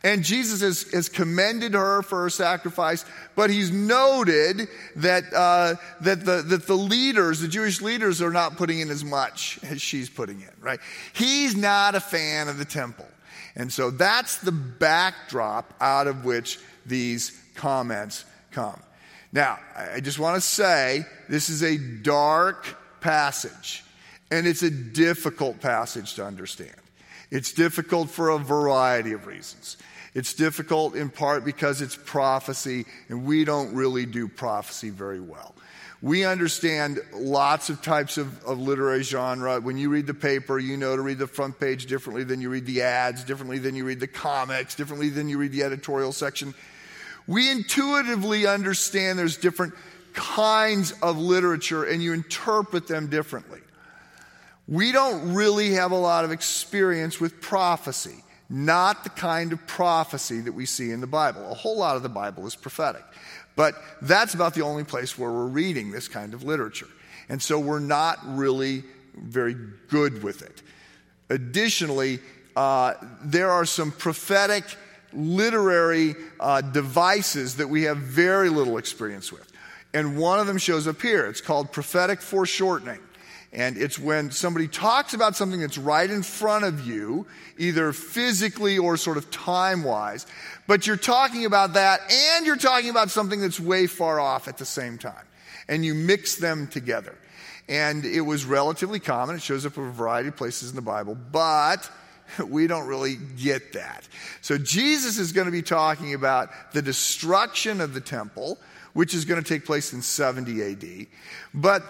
And 0.02 0.24
Jesus 0.24 0.62
has, 0.62 0.90
has 0.92 1.08
commended 1.10 1.74
her 1.74 2.00
for 2.02 2.22
her 2.22 2.30
sacrifice, 2.30 3.04
but 3.36 3.50
he's 3.50 3.70
noted 3.70 4.68
that, 4.96 5.24
uh, 5.34 5.74
that, 6.00 6.24
the, 6.24 6.42
that 6.42 6.66
the 6.66 6.74
leaders, 6.74 7.40
the 7.40 7.48
Jewish 7.48 7.82
leaders, 7.82 8.22
are 8.22 8.30
not 8.30 8.56
putting 8.56 8.80
in 8.80 8.88
as 8.88 9.04
much 9.04 9.58
as 9.62 9.82
she's 9.82 10.08
putting 10.08 10.40
in, 10.40 10.50
right? 10.60 10.80
He's 11.12 11.54
not 11.54 11.94
a 11.94 12.00
fan 12.00 12.48
of 12.48 12.56
the 12.56 12.64
temple. 12.64 13.06
And 13.56 13.70
so 13.70 13.90
that's 13.90 14.38
the 14.38 14.52
backdrop 14.52 15.74
out 15.80 16.06
of 16.06 16.24
which 16.24 16.58
these 16.86 17.38
comments 17.54 18.24
come. 18.52 18.80
Now, 19.32 19.58
I 19.76 20.00
just 20.00 20.18
want 20.18 20.36
to 20.36 20.40
say 20.40 21.04
this 21.28 21.50
is 21.50 21.62
a 21.62 21.76
dark 21.76 22.76
passage, 23.00 23.84
and 24.30 24.46
it's 24.46 24.62
a 24.62 24.70
difficult 24.70 25.60
passage 25.60 26.14
to 26.14 26.24
understand. 26.24 26.74
It's 27.30 27.52
difficult 27.52 28.10
for 28.10 28.30
a 28.30 28.38
variety 28.38 29.12
of 29.12 29.26
reasons. 29.26 29.76
It's 30.14 30.34
difficult 30.34 30.96
in 30.96 31.08
part 31.10 31.44
because 31.44 31.80
it's 31.80 31.96
prophecy, 31.96 32.86
and 33.08 33.24
we 33.24 33.44
don't 33.44 33.74
really 33.74 34.06
do 34.06 34.26
prophecy 34.26 34.90
very 34.90 35.20
well. 35.20 35.54
We 36.02 36.24
understand 36.24 36.98
lots 37.12 37.68
of 37.68 37.82
types 37.82 38.16
of, 38.16 38.42
of, 38.44 38.58
literary 38.58 39.02
genre. 39.02 39.60
When 39.60 39.76
you 39.76 39.90
read 39.90 40.06
the 40.06 40.14
paper, 40.14 40.58
you 40.58 40.78
know 40.78 40.96
to 40.96 41.02
read 41.02 41.18
the 41.18 41.26
front 41.26 41.60
page 41.60 41.86
differently 41.86 42.24
than 42.24 42.40
you 42.40 42.48
read 42.48 42.64
the 42.64 42.82
ads, 42.82 43.22
differently 43.22 43.58
than 43.58 43.74
you 43.76 43.84
read 43.84 44.00
the 44.00 44.06
comics, 44.08 44.74
differently 44.74 45.10
than 45.10 45.28
you 45.28 45.36
read 45.36 45.52
the 45.52 45.62
editorial 45.62 46.12
section. 46.12 46.54
We 47.26 47.50
intuitively 47.50 48.46
understand 48.46 49.18
there's 49.18 49.36
different 49.36 49.74
kinds 50.12 50.92
of 51.02 51.18
literature 51.18 51.84
and 51.84 52.02
you 52.02 52.12
interpret 52.12 52.86
them 52.86 53.08
differently. 53.08 53.60
We 54.66 54.92
don't 54.92 55.34
really 55.34 55.72
have 55.72 55.92
a 55.92 55.96
lot 55.96 56.24
of 56.24 56.32
experience 56.32 57.20
with 57.20 57.40
prophecy 57.40 58.22
not 58.50 59.04
the 59.04 59.10
kind 59.10 59.52
of 59.52 59.64
prophecy 59.68 60.40
that 60.40 60.52
we 60.52 60.66
see 60.66 60.90
in 60.90 61.00
the 61.00 61.06
Bible. 61.06 61.50
A 61.50 61.54
whole 61.54 61.78
lot 61.78 61.94
of 61.94 62.02
the 62.02 62.08
Bible 62.08 62.46
is 62.46 62.56
prophetic. 62.56 63.04
But 63.54 63.74
that's 64.02 64.34
about 64.34 64.54
the 64.54 64.62
only 64.62 64.82
place 64.82 65.16
where 65.16 65.30
we're 65.30 65.46
reading 65.46 65.92
this 65.92 66.08
kind 66.08 66.34
of 66.34 66.42
literature. 66.42 66.88
And 67.28 67.40
so 67.40 67.60
we're 67.60 67.78
not 67.78 68.18
really 68.24 68.82
very 69.14 69.54
good 69.88 70.24
with 70.24 70.42
it. 70.42 70.62
Additionally, 71.28 72.18
uh, 72.56 72.94
there 73.22 73.50
are 73.50 73.64
some 73.64 73.92
prophetic 73.92 74.64
literary 75.12 76.14
uh, 76.38 76.60
devices 76.60 77.56
that 77.56 77.68
we 77.68 77.84
have 77.84 77.98
very 77.98 78.48
little 78.48 78.78
experience 78.78 79.32
with. 79.32 79.50
And 79.92 80.16
one 80.16 80.38
of 80.38 80.46
them 80.46 80.58
shows 80.58 80.86
up 80.86 81.02
here. 81.02 81.26
It's 81.26 81.40
called 81.40 81.72
prophetic 81.72 82.20
foreshortening. 82.20 83.00
And 83.52 83.76
it's 83.76 83.98
when 83.98 84.30
somebody 84.30 84.68
talks 84.68 85.12
about 85.12 85.34
something 85.34 85.58
that's 85.58 85.76
right 85.76 86.08
in 86.08 86.22
front 86.22 86.64
of 86.64 86.86
you, 86.86 87.26
either 87.58 87.92
physically 87.92 88.78
or 88.78 88.96
sort 88.96 89.16
of 89.16 89.30
time 89.32 89.82
wise, 89.82 90.24
but 90.68 90.86
you're 90.86 90.96
talking 90.96 91.44
about 91.44 91.72
that 91.72 92.00
and 92.12 92.46
you're 92.46 92.56
talking 92.56 92.90
about 92.90 93.10
something 93.10 93.40
that's 93.40 93.58
way 93.58 93.88
far 93.88 94.20
off 94.20 94.46
at 94.46 94.58
the 94.58 94.64
same 94.64 94.98
time. 94.98 95.26
And 95.68 95.84
you 95.84 95.94
mix 95.94 96.36
them 96.36 96.68
together. 96.68 97.16
And 97.68 98.04
it 98.04 98.20
was 98.20 98.44
relatively 98.44 99.00
common. 99.00 99.36
It 99.36 99.42
shows 99.42 99.66
up 99.66 99.76
in 99.76 99.84
a 99.84 99.90
variety 99.90 100.28
of 100.28 100.36
places 100.36 100.70
in 100.70 100.76
the 100.76 100.82
Bible, 100.82 101.16
but 101.16 101.90
we 102.46 102.66
don't 102.66 102.86
really 102.86 103.16
get 103.36 103.72
that. 103.74 104.08
So 104.40 104.58
Jesus 104.58 105.18
is 105.18 105.32
going 105.32 105.46
to 105.46 105.52
be 105.52 105.62
talking 105.62 106.14
about 106.14 106.72
the 106.72 106.82
destruction 106.82 107.80
of 107.80 107.94
the 107.94 108.00
temple 108.00 108.58
which 108.92 109.14
is 109.14 109.24
going 109.24 109.42
to 109.42 109.48
take 109.48 109.64
place 109.64 109.92
in 109.92 110.02
70 110.02 110.62
AD. 110.62 111.06
But, 111.54 111.82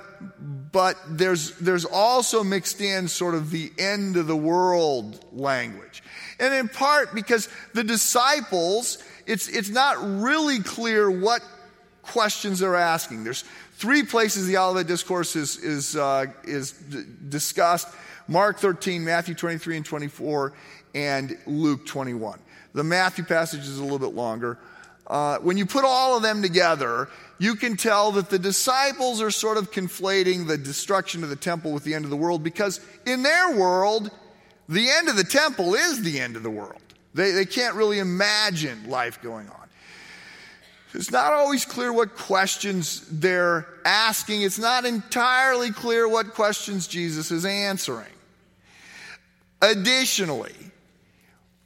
but 0.73 0.97
there's, 1.09 1.57
there's 1.59 1.85
also 1.85 2.45
mixed 2.45 2.81
in 2.81 3.09
sort 3.09 3.35
of 3.35 3.51
the 3.51 3.73
end 3.79 4.17
of 4.17 4.27
the 4.27 4.37
world 4.37 5.25
language. 5.33 6.03
And 6.39 6.53
in 6.55 6.69
part 6.69 7.15
because 7.15 7.49
the 7.75 7.85
disciples, 7.85 9.03
it's, 9.27 9.49
it's 9.49 9.71
not 9.71 9.97
really 10.01 10.61
clear 10.61 11.11
what 11.11 11.43
questions 12.03 12.59
they're 12.59 12.77
asking. 12.77 13.25
There's 13.25 13.45
three 13.75 14.03
places 14.03 14.47
the 14.47 14.59
Olivet 14.59 14.87
Discourse 14.87 15.37
is, 15.37 15.57
is, 15.59 15.97
uh, 15.97 16.27
is 16.45 16.73
d- 16.73 17.05
discussed 17.29 17.89
Mark 18.31 18.61
13, 18.61 19.05
Matthew 19.05 19.35
23 19.35 19.79
and 19.79 19.85
24, 19.85 20.53
and 20.95 21.37
Luke 21.49 21.85
21. 21.85 22.39
The 22.75 22.85
Matthew 22.85 23.25
passage 23.25 23.63
is 23.63 23.79
a 23.79 23.83
little 23.83 23.99
bit 23.99 24.15
longer. 24.15 24.57
Uh, 25.05 25.39
when 25.39 25.59
you 25.59 25.67
put 25.67 25.85
all 25.85 26.17
of 26.17 26.23
them 26.23 26.41
together, 26.41 27.09
you 27.41 27.57
can 27.57 27.77
tell 27.77 28.13
that 28.13 28.31
the 28.31 28.39
disciples 28.39 29.21
are 29.21 29.33
sort 29.33 29.57
of 29.57 29.73
conflating 29.73 30.47
the 30.47 30.57
destruction 30.57 31.25
of 31.25 31.29
the 31.29 31.35
temple 31.35 31.73
with 31.73 31.83
the 31.83 31.93
end 31.93 32.05
of 32.05 32.11
the 32.13 32.17
world 32.17 32.45
because 32.45 32.81
in 33.05 33.25
their 33.25 33.57
world, 33.57 34.13
the 34.69 34.89
end 34.89 35.09
of 35.09 35.17
the 35.17 35.25
temple 35.25 35.75
is 35.75 36.01
the 36.03 36.21
end 36.21 36.37
of 36.37 36.45
the 36.45 36.51
world. 36.51 36.81
They, 37.13 37.33
they 37.33 37.47
can't 37.47 37.75
really 37.75 37.99
imagine 37.99 38.89
life 38.89 39.21
going 39.21 39.49
on. 39.49 39.57
It's 40.95 41.11
not 41.11 41.33
always 41.33 41.65
clear 41.65 41.93
what 41.93 42.15
questions 42.15 43.05
they're 43.11 43.67
asking. 43.85 44.43
It's 44.43 44.59
not 44.59 44.85
entirely 44.85 45.73
clear 45.73 46.09
what 46.09 46.35
questions 46.35 46.87
Jesus 46.87 47.33
is 47.33 47.45
answering. 47.45 48.07
Additionally, 49.63 50.55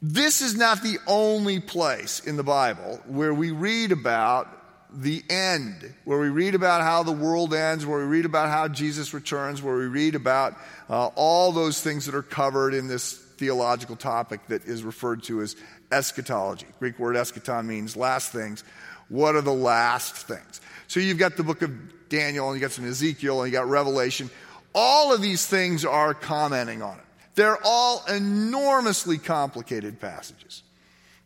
this 0.01 0.41
is 0.41 0.55
not 0.55 0.83
the 0.83 0.97
only 1.07 1.59
place 1.59 2.19
in 2.19 2.35
the 2.37 2.43
Bible 2.43 2.99
where 3.07 3.33
we 3.33 3.51
read 3.51 3.91
about 3.91 4.47
the 4.91 5.23
end, 5.29 5.93
where 6.05 6.19
we 6.19 6.29
read 6.29 6.55
about 6.55 6.81
how 6.81 7.03
the 7.03 7.11
world 7.11 7.53
ends, 7.53 7.85
where 7.85 7.99
we 7.99 8.05
read 8.05 8.25
about 8.25 8.49
how 8.49 8.67
Jesus 8.67 9.13
returns, 9.13 9.61
where 9.61 9.75
we 9.75 9.87
read 9.87 10.15
about 10.15 10.55
uh, 10.89 11.07
all 11.15 11.51
those 11.51 11.81
things 11.81 12.05
that 12.05 12.15
are 12.15 12.21
covered 12.21 12.73
in 12.73 12.87
this 12.87 13.13
theological 13.13 13.95
topic 13.95 14.45
that 14.47 14.65
is 14.65 14.83
referred 14.83 15.23
to 15.23 15.41
as 15.41 15.55
eschatology. 15.91 16.67
Greek 16.79 16.97
word 16.99 17.15
eschaton 17.15 17.65
means 17.65 17.95
last 17.95 18.31
things. 18.31 18.63
What 19.09 19.35
are 19.35 19.41
the 19.41 19.53
last 19.53 20.15
things? 20.15 20.61
So 20.87 20.99
you've 20.99 21.17
got 21.17 21.35
the 21.37 21.43
book 21.43 21.61
of 21.61 22.09
Daniel, 22.09 22.49
and 22.49 22.55
you 22.55 22.61
got 22.61 22.71
some 22.71 22.87
Ezekiel, 22.87 23.41
and 23.41 23.51
you 23.51 23.57
got 23.57 23.67
Revelation. 23.67 24.29
All 24.73 25.13
of 25.13 25.21
these 25.21 25.45
things 25.45 25.85
are 25.85 26.13
commenting 26.13 26.81
on 26.81 26.97
it. 26.97 27.04
They're 27.35 27.59
all 27.63 28.03
enormously 28.05 29.17
complicated 29.17 29.99
passages. 29.99 30.63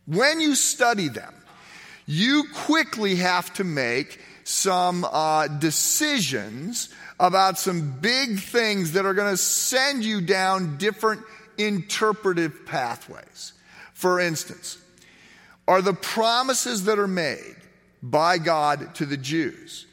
When 0.05 0.41
you 0.41 0.55
study 0.55 1.07
them, 1.07 1.33
you 2.07 2.45
quickly 2.53 3.17
have 3.17 3.53
to 3.53 3.63
make 3.63 4.19
some 4.43 5.05
uh, 5.05 5.47
decisions 5.47 6.89
about 7.19 7.59
some 7.59 7.91
big 7.99 8.39
things 8.39 8.93
that 8.93 9.05
are 9.05 9.13
going 9.13 9.31
to 9.31 9.37
send 9.37 10.03
you 10.03 10.21
down 10.21 10.77
different 10.77 11.21
interpretive 11.59 12.65
pathways. 12.65 13.53
For 13.93 14.19
instance, 14.19 14.79
are 15.67 15.83
the 15.83 15.93
promises 15.93 16.85
that 16.85 16.97
are 16.97 17.07
made 17.07 17.55
by 18.01 18.39
God 18.39 18.95
to 18.95 19.05
the 19.05 19.17
Jews 19.17 19.85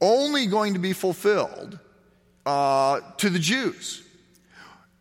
only 0.00 0.46
going 0.46 0.72
to 0.74 0.80
be 0.80 0.92
fulfilled 0.92 1.78
uh, 2.46 3.00
to 3.18 3.30
the 3.30 3.38
Jews? 3.38 4.02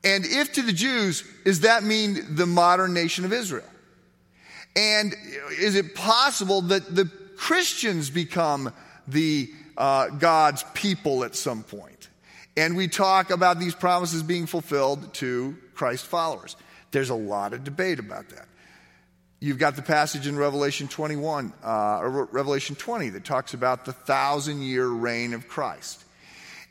And 0.07 0.25
if 0.25 0.53
to 0.53 0.61
the 0.61 0.71
Jews, 0.71 1.25
does 1.43 1.61
that 1.61 1.83
mean 1.83 2.35
the 2.35 2.45
modern 2.45 2.93
nation 2.93 3.25
of 3.25 3.33
Israel? 3.33 3.65
And 4.73 5.13
is 5.59 5.75
it 5.75 5.95
possible 5.95 6.61
that 6.61 6.95
the 6.95 7.11
Christians 7.35 8.09
become 8.09 8.71
the 9.05 9.51
uh, 9.75 10.07
God's 10.07 10.63
people 10.73 11.25
at 11.25 11.35
some 11.35 11.61
point? 11.61 12.07
And 12.55 12.77
we 12.77 12.87
talk 12.87 13.31
about 13.31 13.59
these 13.59 13.75
promises 13.75 14.23
being 14.23 14.45
fulfilled 14.45 15.13
to 15.15 15.57
Christ 15.75 16.05
followers. 16.05 16.55
There's 16.91 17.09
a 17.09 17.15
lot 17.15 17.51
of 17.51 17.65
debate 17.65 17.99
about 17.99 18.29
that. 18.29 18.47
You've 19.41 19.59
got 19.59 19.75
the 19.75 19.81
passage 19.81 20.25
in 20.25 20.37
Revelation 20.37 20.87
21, 20.87 21.51
uh, 21.61 21.99
or 21.99 22.29
Revelation 22.31 22.77
20, 22.77 23.09
that 23.09 23.25
talks 23.25 23.53
about 23.53 23.83
the 23.83 23.91
thousand 23.91 24.61
year 24.61 24.87
reign 24.87 25.33
of 25.33 25.49
Christ. 25.49 26.05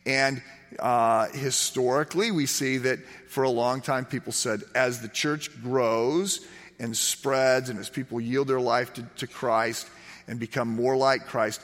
And 0.07 0.41
uh, 0.79 1.29
historically, 1.29 2.31
we 2.31 2.47
see 2.47 2.79
that 2.79 2.99
for 3.29 3.45
a 3.45 3.51
long 3.51 3.81
time 3.81 4.05
people 4.05 4.33
said 4.33 4.63
as 4.75 5.01
the 5.01 5.09
church 5.09 5.51
grows 5.63 6.47
and 6.79 6.97
spreads 6.97 7.71
and 7.71 7.79
as 7.79 7.89
people 7.89 8.21
yield 8.21 8.49
their 8.49 8.61
life 8.61 8.93
to, 8.95 9.03
to 9.17 9.27
Christ 9.27 9.89
and 10.29 10.39
become 10.39 10.69
more 10.69 10.97
like 10.97 11.27
Christ, 11.27 11.61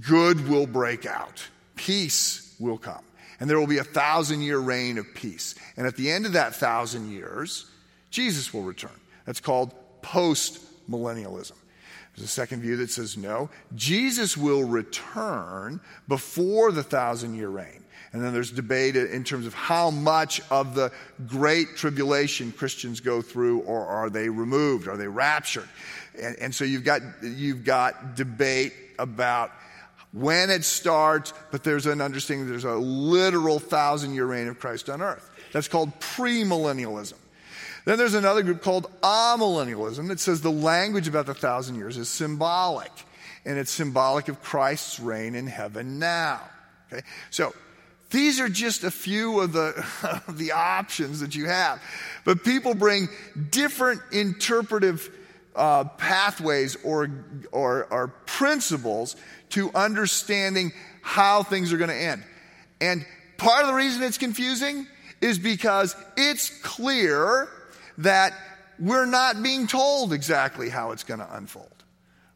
good 0.00 0.48
will 0.48 0.66
break 0.66 1.06
out, 1.06 1.46
peace 1.76 2.54
will 2.58 2.78
come. 2.78 3.04
And 3.40 3.50
there 3.50 3.58
will 3.58 3.66
be 3.66 3.78
a 3.78 3.84
thousand 3.84 4.42
year 4.42 4.58
reign 4.58 4.98
of 4.98 5.06
peace. 5.14 5.54
And 5.76 5.86
at 5.86 5.96
the 5.96 6.10
end 6.10 6.24
of 6.26 6.32
that 6.32 6.54
thousand 6.54 7.10
years, 7.10 7.66
Jesus 8.10 8.54
will 8.54 8.62
return. 8.62 8.98
That's 9.26 9.40
called 9.40 9.74
post 10.02 10.60
millennialism. 10.88 11.52
There's 12.14 12.26
a 12.26 12.28
second 12.28 12.62
view 12.62 12.76
that 12.76 12.90
says 12.90 13.16
no, 13.16 13.50
Jesus 13.74 14.36
will 14.36 14.64
return 14.64 15.80
before 16.06 16.70
the 16.70 16.84
thousand 16.84 17.34
year 17.34 17.48
reign. 17.48 17.83
And 18.14 18.22
then 18.22 18.32
there's 18.32 18.52
debate 18.52 18.94
in 18.94 19.24
terms 19.24 19.44
of 19.44 19.54
how 19.54 19.90
much 19.90 20.40
of 20.48 20.76
the 20.76 20.92
great 21.26 21.74
tribulation 21.74 22.52
Christians 22.52 23.00
go 23.00 23.20
through, 23.20 23.62
or 23.62 23.84
are 23.84 24.08
they 24.08 24.28
removed? 24.28 24.86
Are 24.86 24.96
they 24.96 25.08
raptured? 25.08 25.68
And, 26.22 26.36
and 26.38 26.54
so 26.54 26.64
you've 26.64 26.84
got, 26.84 27.02
you've 27.22 27.64
got 27.64 28.14
debate 28.14 28.72
about 29.00 29.50
when 30.12 30.48
it 30.48 30.62
starts, 30.62 31.34
but 31.50 31.64
there's 31.64 31.86
an 31.86 32.00
understanding 32.00 32.48
there's 32.48 32.62
a 32.62 32.74
literal 32.74 33.58
thousand 33.58 34.14
year 34.14 34.26
reign 34.26 34.46
of 34.46 34.60
Christ 34.60 34.88
on 34.88 35.02
earth. 35.02 35.28
That's 35.52 35.66
called 35.66 35.98
premillennialism. 35.98 37.14
Then 37.84 37.98
there's 37.98 38.14
another 38.14 38.44
group 38.44 38.62
called 38.62 38.86
amillennialism 39.02 40.06
that 40.06 40.20
says 40.20 40.40
the 40.40 40.52
language 40.52 41.08
about 41.08 41.26
the 41.26 41.34
thousand 41.34 41.74
years 41.74 41.96
is 41.96 42.08
symbolic, 42.08 42.92
and 43.44 43.58
it's 43.58 43.72
symbolic 43.72 44.28
of 44.28 44.40
Christ's 44.40 45.00
reign 45.00 45.34
in 45.34 45.48
heaven 45.48 45.98
now. 45.98 46.42
Okay? 46.92 47.02
So 47.30 47.52
these 48.14 48.38
are 48.38 48.48
just 48.48 48.84
a 48.84 48.92
few 48.92 49.40
of 49.40 49.52
the, 49.52 50.22
the 50.28 50.52
options 50.52 51.18
that 51.20 51.34
you 51.34 51.46
have. 51.46 51.82
But 52.24 52.44
people 52.44 52.74
bring 52.74 53.08
different 53.50 54.00
interpretive 54.12 55.10
uh, 55.56 55.84
pathways 55.84 56.76
or, 56.84 57.10
or, 57.50 57.86
or 57.90 58.08
principles 58.24 59.16
to 59.50 59.70
understanding 59.74 60.72
how 61.02 61.42
things 61.42 61.72
are 61.72 61.76
going 61.76 61.90
to 61.90 61.96
end. 61.96 62.22
And 62.80 63.04
part 63.36 63.62
of 63.62 63.66
the 63.68 63.74
reason 63.74 64.02
it's 64.04 64.18
confusing 64.18 64.86
is 65.20 65.38
because 65.38 65.96
it's 66.16 66.50
clear 66.60 67.48
that 67.98 68.32
we're 68.78 69.06
not 69.06 69.42
being 69.42 69.66
told 69.66 70.12
exactly 70.12 70.68
how 70.68 70.92
it's 70.92 71.04
going 71.04 71.20
to 71.20 71.36
unfold. 71.36 71.73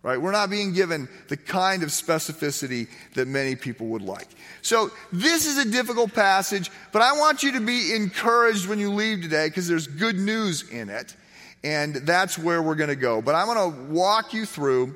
Right? 0.02 0.20
We're 0.20 0.32
not 0.32 0.48
being 0.48 0.72
given 0.72 1.08
the 1.26 1.36
kind 1.36 1.82
of 1.82 1.88
specificity 1.88 2.86
that 3.14 3.26
many 3.26 3.56
people 3.56 3.88
would 3.88 4.02
like. 4.02 4.28
So, 4.62 4.92
this 5.12 5.44
is 5.44 5.58
a 5.58 5.68
difficult 5.68 6.14
passage, 6.14 6.70
but 6.92 7.02
I 7.02 7.12
want 7.12 7.42
you 7.42 7.52
to 7.52 7.60
be 7.60 7.94
encouraged 7.94 8.68
when 8.68 8.78
you 8.78 8.92
leave 8.92 9.22
today 9.22 9.48
because 9.48 9.66
there's 9.66 9.88
good 9.88 10.16
news 10.16 10.68
in 10.70 10.88
it. 10.88 11.16
And 11.64 11.96
that's 11.96 12.38
where 12.38 12.62
we're 12.62 12.76
going 12.76 12.90
to 12.90 12.96
go. 12.96 13.20
But 13.20 13.34
I'm 13.34 13.46
going 13.46 13.72
to 13.72 13.92
walk 13.92 14.32
you 14.32 14.46
through 14.46 14.94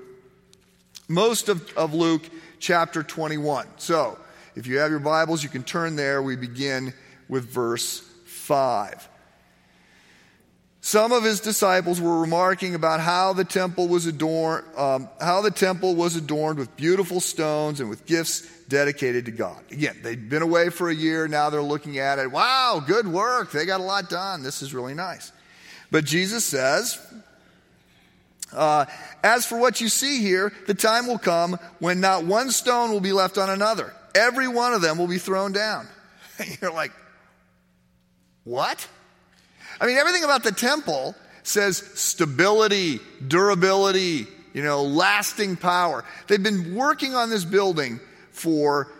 most 1.08 1.48
of, 1.48 1.76
of 1.76 1.92
Luke 1.92 2.22
chapter 2.60 3.02
21. 3.02 3.66
So, 3.78 4.18
if 4.54 4.66
you 4.66 4.78
have 4.78 4.90
your 4.90 5.00
Bibles, 5.00 5.42
you 5.42 5.48
can 5.48 5.64
turn 5.64 5.96
there. 5.96 6.22
We 6.22 6.36
begin 6.36 6.94
with 7.28 7.50
verse 7.50 8.00
5. 8.26 9.08
Some 10.84 11.12
of 11.12 11.22
his 11.22 11.38
disciples 11.38 12.00
were 12.00 12.20
remarking 12.20 12.74
about 12.74 12.98
how 12.98 13.34
the 13.34 13.44
temple 13.44 13.86
was 13.86 14.06
adorned, 14.06 14.66
um, 14.76 15.08
how 15.20 15.40
the 15.40 15.52
temple 15.52 15.94
was 15.94 16.16
adorned 16.16 16.58
with 16.58 16.76
beautiful 16.76 17.20
stones 17.20 17.78
and 17.78 17.88
with 17.88 18.04
gifts 18.04 18.42
dedicated 18.64 19.26
to 19.26 19.30
God. 19.30 19.62
Again, 19.70 19.96
they'd 20.02 20.28
been 20.28 20.42
away 20.42 20.70
for 20.70 20.90
a 20.90 20.94
year. 20.94 21.28
Now 21.28 21.50
they're 21.50 21.62
looking 21.62 21.98
at 21.98 22.18
it. 22.18 22.32
Wow, 22.32 22.82
good 22.84 23.06
work. 23.06 23.52
They 23.52 23.64
got 23.64 23.78
a 23.78 23.84
lot 23.84 24.10
done. 24.10 24.42
This 24.42 24.60
is 24.60 24.74
really 24.74 24.92
nice. 24.92 25.30
But 25.92 26.04
Jesus 26.04 26.44
says, 26.44 26.98
uh, 28.52 28.86
as 29.22 29.46
for 29.46 29.58
what 29.58 29.80
you 29.80 29.88
see 29.88 30.20
here, 30.20 30.52
the 30.66 30.74
time 30.74 31.06
will 31.06 31.18
come 31.18 31.60
when 31.78 32.00
not 32.00 32.24
one 32.24 32.50
stone 32.50 32.90
will 32.90 33.00
be 33.00 33.12
left 33.12 33.38
on 33.38 33.48
another. 33.50 33.94
Every 34.16 34.48
one 34.48 34.74
of 34.74 34.82
them 34.82 34.98
will 34.98 35.06
be 35.06 35.18
thrown 35.18 35.52
down. 35.52 35.86
You're 36.60 36.72
like, 36.72 36.90
what? 38.42 38.84
I 39.82 39.86
mean, 39.86 39.96
everything 39.96 40.22
about 40.22 40.44
the 40.44 40.52
temple 40.52 41.16
says 41.42 41.76
stability, 41.76 43.00
durability, 43.26 44.28
you 44.54 44.62
know, 44.62 44.84
lasting 44.84 45.56
power. 45.56 46.04
They've 46.28 46.42
been 46.42 46.76
working 46.76 47.16
on 47.16 47.30
this 47.30 47.44
building 47.44 47.98
for 48.30 48.92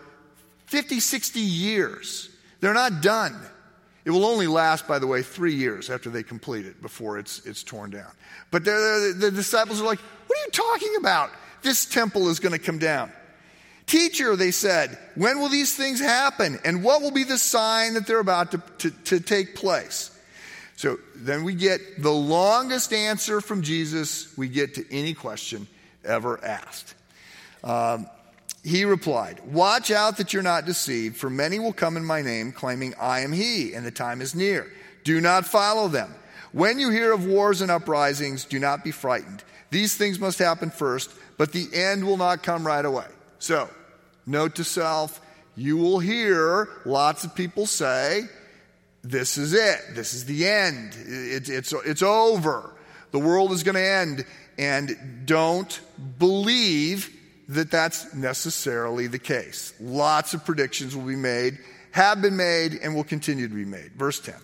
50, 0.65 0.99
60 0.99 1.39
years. 1.39 2.29
They're 2.59 2.73
not 2.73 3.01
done. 3.01 3.33
It 4.03 4.11
will 4.11 4.25
only 4.25 4.47
last, 4.47 4.85
by 4.85 4.99
the 4.99 5.07
way, 5.07 5.21
three 5.21 5.55
years 5.55 5.89
after 5.89 6.09
they 6.09 6.21
complete 6.21 6.65
it 6.65 6.81
before 6.81 7.17
it's, 7.17 7.45
it's 7.45 7.63
torn 7.63 7.91
down. 7.91 8.11
But 8.51 8.65
the 8.65 9.31
disciples 9.33 9.79
are 9.79 9.85
like, 9.85 9.99
What 10.27 10.37
are 10.37 10.43
you 10.43 10.51
talking 10.51 10.95
about? 10.99 11.31
This 11.61 11.85
temple 11.85 12.27
is 12.27 12.41
going 12.41 12.51
to 12.51 12.59
come 12.59 12.77
down. 12.77 13.09
Teacher, 13.85 14.35
they 14.35 14.51
said, 14.51 14.97
when 15.15 15.39
will 15.39 15.49
these 15.49 15.75
things 15.75 16.01
happen? 16.01 16.59
And 16.65 16.83
what 16.83 17.01
will 17.01 17.11
be 17.11 17.23
the 17.23 17.37
sign 17.37 17.93
that 17.93 18.05
they're 18.05 18.19
about 18.19 18.51
to, 18.51 18.61
to, 18.79 18.91
to 19.05 19.19
take 19.21 19.55
place? 19.55 20.12
So 20.75 20.97
then 21.15 21.43
we 21.43 21.53
get 21.53 22.01
the 22.01 22.11
longest 22.11 22.93
answer 22.93 23.41
from 23.41 23.61
Jesus 23.61 24.35
we 24.37 24.47
get 24.49 24.75
to 24.75 24.85
any 24.93 25.13
question 25.13 25.67
ever 26.03 26.43
asked. 26.43 26.95
Um, 27.63 28.07
he 28.63 28.85
replied, 28.85 29.41
Watch 29.45 29.91
out 29.91 30.17
that 30.17 30.33
you're 30.33 30.41
not 30.41 30.65
deceived, 30.65 31.17
for 31.17 31.29
many 31.29 31.59
will 31.59 31.73
come 31.73 31.97
in 31.97 32.05
my 32.05 32.21
name, 32.21 32.51
claiming, 32.51 32.93
I 32.99 33.21
am 33.21 33.31
he, 33.31 33.73
and 33.73 33.85
the 33.85 33.91
time 33.91 34.21
is 34.21 34.33
near. 34.33 34.71
Do 35.03 35.19
not 35.19 35.45
follow 35.45 35.87
them. 35.87 36.13
When 36.53 36.79
you 36.79 36.89
hear 36.89 37.11
of 37.11 37.25
wars 37.25 37.61
and 37.61 37.71
uprisings, 37.71 38.45
do 38.45 38.59
not 38.59 38.83
be 38.83 38.91
frightened. 38.91 39.43
These 39.69 39.95
things 39.95 40.19
must 40.19 40.39
happen 40.39 40.69
first, 40.69 41.11
but 41.37 41.51
the 41.51 41.67
end 41.73 42.05
will 42.05 42.17
not 42.17 42.43
come 42.43 42.65
right 42.65 42.85
away. 42.85 43.07
So, 43.39 43.69
note 44.25 44.55
to 44.55 44.63
self, 44.63 45.19
you 45.55 45.77
will 45.77 45.99
hear 45.99 46.69
lots 46.85 47.23
of 47.23 47.35
people 47.35 47.65
say, 47.65 48.29
this 49.03 49.37
is 49.37 49.53
it. 49.53 49.95
This 49.95 50.13
is 50.13 50.25
the 50.25 50.47
end. 50.47 50.95
It, 51.05 51.49
it's, 51.49 51.73
it's 51.73 52.01
over. 52.01 52.73
The 53.11 53.19
world 53.19 53.51
is 53.51 53.63
going 53.63 53.75
to 53.75 53.81
end. 53.81 54.25
And 54.57 55.25
don't 55.25 55.79
believe 56.19 57.09
that 57.49 57.69
that's 57.69 58.13
necessarily 58.13 59.07
the 59.07 59.19
case. 59.19 59.73
Lots 59.79 60.33
of 60.33 60.45
predictions 60.45 60.95
will 60.95 61.05
be 61.05 61.15
made, 61.15 61.57
have 61.91 62.21
been 62.21 62.37
made, 62.37 62.73
and 62.81 62.95
will 62.95 63.03
continue 63.03 63.47
to 63.47 63.53
be 63.53 63.65
made. 63.65 63.91
Verse 63.93 64.19
10. 64.21 64.35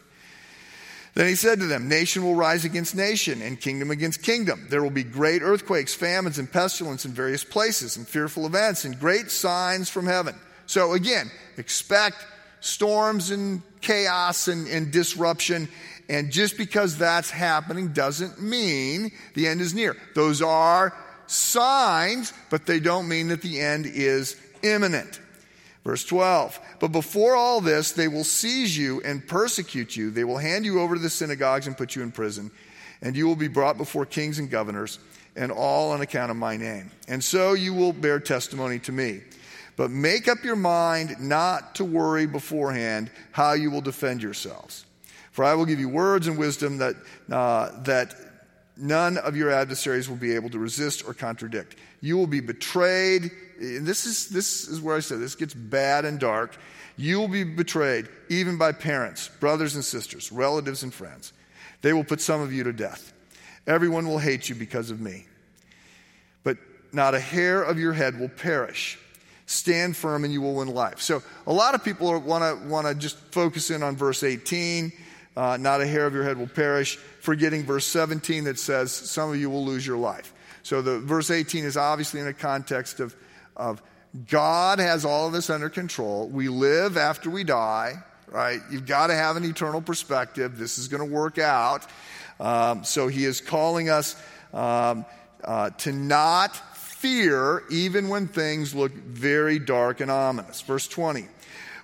Then 1.16 1.28
he 1.28 1.36
said 1.36 1.60
to 1.60 1.66
them, 1.66 1.88
Nation 1.88 2.24
will 2.24 2.36
rise 2.36 2.66
against 2.66 2.96
nation, 2.96 3.42
and 3.42 3.60
kingdom 3.60 3.92
against 3.92 4.22
kingdom. 4.22 4.68
There 4.70 4.84
will 4.84 4.90
be 4.92 5.04
great 5.04 5.42
earthquakes, 5.42 5.94
famines, 5.94 6.38
and 6.38 6.52
pestilence 6.52 7.06
in 7.06 7.12
various 7.12 7.44
places, 7.44 7.98
and 7.98 8.08
fearful 8.08 8.46
events, 8.46 8.86
and 8.86 9.00
great 9.00 9.32
signs 9.32 9.90
from 9.90 10.06
heaven. 10.06 10.36
So 10.66 10.94
again, 10.94 11.32
expect 11.58 12.18
storms 12.60 13.32
and 13.32 13.62
chaos 13.82 14.48
and, 14.48 14.68
and 14.68 14.92
disruption. 14.92 15.70
And 16.10 16.32
just 16.32 16.58
because 16.58 16.98
that's 16.98 17.30
happening 17.30 17.90
doesn't 17.90 18.42
mean 18.42 19.12
the 19.36 19.48
end 19.48 19.62
is 19.62 19.74
near. 19.74 19.96
Those 20.16 20.42
are 20.42 20.96
signs, 21.28 22.34
but 22.50 22.66
they 22.66 22.80
don't 22.80 23.08
mean 23.08 23.28
that 23.28 23.42
the 23.42 23.60
end 23.60 23.86
is 23.86 24.36
imminent. 24.64 25.20
Verse 25.86 26.04
12, 26.04 26.60
but 26.80 26.90
before 26.90 27.36
all 27.36 27.62
this, 27.62 27.94
they 27.94 28.10
will 28.10 28.26
seize 28.26 28.78
you 28.78 29.02
and 29.02 29.26
persecute 29.26 29.96
you. 29.96 30.12
They 30.12 30.26
will 30.26 30.38
hand 30.38 30.66
you 30.66 30.82
over 30.82 30.96
to 30.96 31.02
the 31.02 31.10
synagogues 31.10 31.68
and 31.68 31.78
put 31.78 31.96
you 31.96 32.04
in 32.04 32.12
prison, 32.12 32.52
and 33.02 33.16
you 33.16 33.28
will 33.28 33.38
be 33.38 33.48
brought 33.48 33.78
before 33.78 34.06
kings 34.06 34.40
and 34.40 34.50
governors, 34.50 35.00
and 35.36 35.52
all 35.52 35.92
on 35.92 36.02
account 36.02 36.32
of 36.32 36.38
my 36.38 36.58
name. 36.58 36.92
And 37.08 37.24
so 37.24 37.54
you 37.54 37.74
will 37.74 37.94
bear 37.94 38.20
testimony 38.20 38.80
to 38.80 38.92
me. 38.92 39.22
But 39.80 39.92
make 39.92 40.28
up 40.28 40.44
your 40.44 40.58
mind 40.58 41.22
not 41.22 41.76
to 41.76 41.86
worry 41.86 42.26
beforehand 42.26 43.10
how 43.32 43.54
you 43.54 43.72
will 43.72 43.80
defend 43.80 44.22
yourselves. 44.22 44.84
For 45.32 45.46
I 45.46 45.54
will 45.54 45.64
give 45.64 45.80
you 45.80 45.88
words 45.88 46.28
and 46.28 46.38
wisdom 46.38 46.80
that, 46.80 46.98
uh, 47.32 47.82
that 47.84 48.14
none 48.76 49.18
of 49.18 49.38
your 49.38 49.52
adversaries 49.52 50.10
will 50.10 50.18
be 50.18 50.36
able 50.36 50.50
to 50.50 50.60
resist 50.60 51.08
or 51.08 51.14
contradict. 51.14 51.78
You 52.02 52.18
will 52.18 52.28
be 52.28 52.42
betrayed. 52.42 53.32
And 53.58 53.86
this 53.86 54.06
is, 54.06 54.28
this 54.28 54.68
is 54.68 54.82
where 54.82 54.98
I 54.98 55.00
said 55.00 55.22
this 55.22 55.36
gets 55.36 55.54
bad 55.54 56.04
and 56.04 56.20
dark. 56.20 56.58
You 56.98 57.18
will 57.18 57.30
be 57.30 57.46
betrayed 57.46 58.10
even 58.28 58.58
by 58.58 58.74
parents, 58.74 59.30
brothers 59.40 59.76
and 59.76 59.86
sisters, 59.86 60.30
relatives 60.30 60.84
and 60.84 60.94
friends. 60.94 61.32
They 61.84 61.94
will 61.94 62.04
put 62.04 62.20
some 62.20 62.42
of 62.42 62.52
you 62.52 62.66
to 62.66 62.74
death. 62.74 63.14
Everyone 63.66 64.10
will 64.10 64.20
hate 64.20 64.50
you 64.50 64.56
because 64.56 64.92
of 64.92 65.00
me. 65.00 65.26
But 66.44 66.58
not 66.92 67.16
a 67.16 67.20
hair 67.22 67.64
of 67.64 67.80
your 67.80 67.94
head 67.94 68.20
will 68.20 68.28
perish. 68.28 69.00
Stand 69.50 69.98
firm 69.98 70.26
and 70.26 70.32
you 70.32 70.42
will 70.42 70.54
win 70.54 70.68
life. 70.68 71.02
So 71.02 71.24
a 71.48 71.52
lot 71.52 71.74
of 71.74 71.84
people 71.84 72.20
want 72.20 72.44
to 72.44 72.70
want 72.70 72.86
to 72.86 72.94
just 72.94 73.18
focus 73.32 73.72
in 73.72 73.82
on 73.82 73.96
verse 73.96 74.22
18. 74.22 74.94
Uh, 75.36 75.58
not 75.58 75.82
a 75.82 75.88
hair 75.88 76.06
of 76.06 76.14
your 76.14 76.24
head 76.24 76.38
will 76.38 76.46
perish, 76.46 76.98
forgetting 76.98 77.64
verse 77.64 77.88
17 77.88 78.44
that 78.44 78.60
says 78.60 78.92
some 78.92 79.32
of 79.32 79.38
you 79.38 79.50
will 79.50 79.66
lose 79.66 79.88
your 79.88 79.98
life. 79.98 80.34
So 80.62 80.84
the 80.84 81.00
verse 81.00 81.32
18 81.32 81.66
is 81.66 81.78
obviously 81.78 82.20
in 82.20 82.28
a 82.28 82.34
context 82.34 83.00
of, 83.00 83.16
of 83.58 83.82
God 84.30 84.78
has 84.78 85.04
all 85.04 85.26
of 85.26 85.34
this 85.34 85.50
under 85.50 85.68
control. 85.68 86.28
We 86.28 86.48
live 86.48 86.96
after 86.96 87.32
we 87.32 87.44
die, 87.44 88.04
right? 88.28 88.60
You've 88.70 88.86
got 88.86 89.08
to 89.08 89.16
have 89.16 89.36
an 89.36 89.46
eternal 89.46 89.82
perspective. 89.82 90.60
This 90.60 90.78
is 90.78 90.90
going 90.90 91.10
to 91.10 91.12
work 91.12 91.40
out. 91.40 91.88
Um, 92.40 92.84
so 92.84 93.08
he 93.08 93.26
is 93.26 93.42
calling 93.42 93.90
us 93.90 94.16
um, 94.54 95.08
uh, 95.44 95.72
to 95.72 95.92
not 95.92 96.56
fear 97.00 97.64
even 97.70 98.10
when 98.10 98.28
things 98.28 98.76
look 98.76 98.92
very 98.92 99.58
dark 99.58 100.02
and 100.02 100.12
ominous. 100.12 100.62
Verse 100.62 100.88
20. 100.88 101.28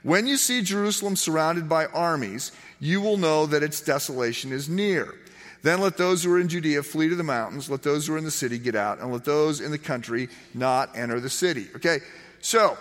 When 0.03 0.27
you 0.27 0.37
see 0.37 0.61
Jerusalem 0.61 1.15
surrounded 1.15 1.67
by 1.67 1.85
armies, 1.87 2.51
you 2.79 3.01
will 3.01 3.17
know 3.17 3.45
that 3.47 3.63
its 3.63 3.81
desolation 3.81 4.51
is 4.51 4.69
near. 4.69 5.15
Then 5.63 5.79
let 5.79 5.97
those 5.97 6.23
who 6.23 6.31
are 6.33 6.39
in 6.39 6.47
Judea 6.47 6.83
flee 6.83 7.09
to 7.09 7.15
the 7.15 7.23
mountains, 7.23 7.69
let 7.69 7.81
those 7.81 8.05
who 8.05 8.13
are 8.13 8.17
in 8.17 8.23
the 8.23 8.29
city 8.29 8.59
get 8.59 8.75
out, 8.75 8.99
and 8.99 9.11
let 9.11 9.25
those 9.25 9.61
in 9.61 9.71
the 9.71 9.79
country 9.79 10.29
not 10.53 10.95
enter 10.95 11.19
the 11.19 11.29
city. 11.29 11.65
Okay, 11.75 11.99
so 12.39 12.77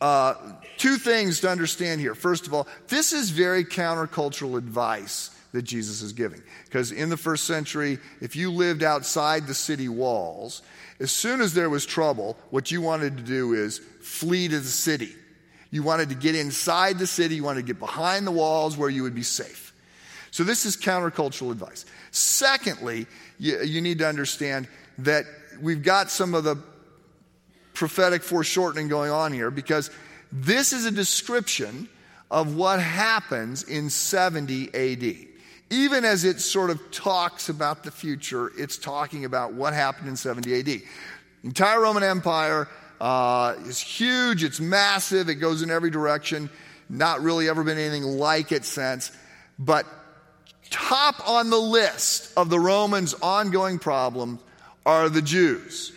uh, 0.00 0.34
two 0.78 0.96
things 0.96 1.40
to 1.40 1.48
understand 1.48 2.00
here. 2.00 2.16
First 2.16 2.48
of 2.48 2.54
all, 2.54 2.66
this 2.88 3.12
is 3.12 3.30
very 3.30 3.64
countercultural 3.64 4.58
advice 4.58 5.30
that 5.52 5.62
Jesus 5.62 6.02
is 6.02 6.12
giving. 6.12 6.42
Because 6.64 6.92
in 6.92 7.08
the 7.08 7.16
first 7.16 7.44
century, 7.44 7.98
if 8.20 8.34
you 8.36 8.50
lived 8.50 8.82
outside 8.82 9.46
the 9.46 9.54
city 9.54 9.88
walls, 9.88 10.62
as 10.98 11.10
soon 11.10 11.40
as 11.40 11.54
there 11.54 11.70
was 11.70 11.84
trouble, 11.84 12.36
what 12.50 12.70
you 12.70 12.80
wanted 12.80 13.16
to 13.18 13.22
do 13.22 13.52
is 13.52 13.78
flee 14.00 14.48
to 14.48 14.58
the 14.58 14.66
city. 14.66 15.14
You 15.70 15.82
wanted 15.82 16.10
to 16.10 16.14
get 16.14 16.34
inside 16.34 16.98
the 16.98 17.06
city, 17.06 17.36
you 17.36 17.44
wanted 17.44 17.60
to 17.60 17.66
get 17.66 17.78
behind 17.78 18.26
the 18.26 18.32
walls 18.32 18.76
where 18.76 18.90
you 18.90 19.02
would 19.02 19.14
be 19.14 19.22
safe. 19.22 19.74
So 20.30 20.44
this 20.44 20.64
is 20.64 20.76
countercultural 20.76 21.50
advice. 21.50 21.84
Secondly, 22.10 23.06
you, 23.38 23.62
you 23.62 23.80
need 23.80 23.98
to 23.98 24.08
understand 24.08 24.68
that 24.98 25.24
we've 25.60 25.82
got 25.82 26.10
some 26.10 26.34
of 26.34 26.44
the 26.44 26.56
prophetic 27.74 28.22
foreshortening 28.22 28.88
going 28.88 29.10
on 29.10 29.32
here 29.32 29.50
because 29.50 29.90
this 30.30 30.72
is 30.72 30.86
a 30.86 30.90
description 30.90 31.88
of 32.30 32.56
what 32.56 32.80
happens 32.80 33.62
in 33.64 33.90
70 33.90 34.74
AD. 34.74 35.31
Even 35.72 36.04
as 36.04 36.24
it 36.24 36.38
sort 36.38 36.68
of 36.68 36.90
talks 36.90 37.48
about 37.48 37.82
the 37.82 37.90
future, 37.90 38.52
it's 38.58 38.76
talking 38.76 39.24
about 39.24 39.54
what 39.54 39.72
happened 39.72 40.06
in 40.06 40.16
70 40.16 40.58
AD. 40.58 40.66
The 40.66 40.82
entire 41.44 41.80
Roman 41.80 42.02
Empire 42.02 42.68
uh, 43.00 43.54
is 43.64 43.80
huge, 43.80 44.44
it's 44.44 44.60
massive, 44.60 45.30
it 45.30 45.36
goes 45.36 45.62
in 45.62 45.70
every 45.70 45.88
direction. 45.88 46.50
Not 46.90 47.22
really 47.22 47.48
ever 47.48 47.64
been 47.64 47.78
anything 47.78 48.02
like 48.02 48.52
it 48.52 48.66
since. 48.66 49.12
But 49.58 49.86
top 50.68 51.26
on 51.26 51.48
the 51.48 51.56
list 51.56 52.36
of 52.36 52.50
the 52.50 52.60
Romans' 52.60 53.14
ongoing 53.22 53.78
problems 53.78 54.40
are 54.84 55.08
the 55.08 55.22
Jews. 55.22 55.90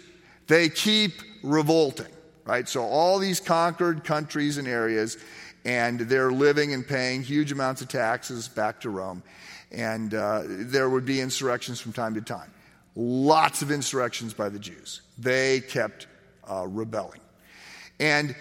They 0.48 0.70
keep 0.70 1.22
revolting, 1.44 2.14
right? 2.46 2.70
So 2.70 2.82
all 2.82 3.20
these 3.20 3.42
conquered 3.42 4.06
countries 4.06 4.58
and 4.58 4.70
areas, 4.70 5.18
and 5.66 6.00
they're 6.00 6.32
living 6.32 6.74
and 6.74 6.88
paying 6.88 7.24
huge 7.24 7.52
amounts 7.52 7.82
of 7.82 7.90
taxes 7.90 8.48
back 8.48 8.80
to 8.82 8.90
Rome. 8.90 9.22
And 9.76 10.14
uh, 10.14 10.44
there 10.46 10.90
would 10.90 11.06
be 11.06 11.20
insurrections 11.20 11.82
from 11.82 11.94
time 11.94 12.16
to 12.16 12.22
time. 12.22 12.50
Lots 12.96 13.62
of 13.62 13.72
insurrections 13.72 14.34
by 14.34 14.50
the 14.50 14.58
Jews. 14.58 15.02
They 15.18 15.60
kept 15.60 16.08
uh, 16.50 16.66
rebelling. 16.66 17.20
And 18.00 18.36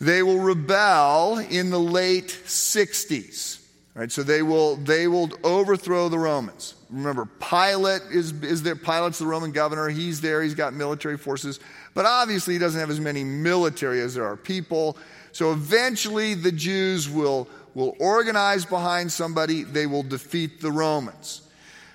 they 0.00 0.22
will 0.22 0.38
rebel 0.38 1.38
in 1.38 1.70
the 1.70 1.80
late 1.80 2.28
60s. 2.46 3.58
Right, 3.94 4.10
so 4.10 4.22
they 4.22 4.40
will, 4.40 4.76
they 4.76 5.06
will 5.06 5.28
overthrow 5.44 6.08
the 6.08 6.18
Romans. 6.18 6.76
Remember, 6.88 7.26
Pilate 7.26 8.00
is, 8.10 8.32
is 8.42 8.62
there. 8.62 8.74
Pilate's 8.74 9.18
the 9.18 9.26
Roman 9.26 9.52
governor. 9.52 9.90
He's 9.90 10.22
there. 10.22 10.42
He's 10.42 10.54
got 10.54 10.72
military 10.72 11.18
forces. 11.18 11.60
But 11.92 12.06
obviously, 12.06 12.54
he 12.54 12.58
doesn't 12.58 12.80
have 12.80 12.88
as 12.88 13.00
many 13.00 13.22
military 13.22 14.00
as 14.00 14.14
there 14.14 14.24
are 14.24 14.36
people. 14.36 14.96
So 15.32 15.52
eventually, 15.52 16.32
the 16.32 16.52
Jews 16.52 17.06
will, 17.08 17.48
will 17.74 17.96
organize 17.98 18.64
behind 18.64 19.12
somebody. 19.12 19.62
They 19.62 19.86
will 19.86 20.02
defeat 20.02 20.60
the 20.60 20.72
Romans. 20.72 21.42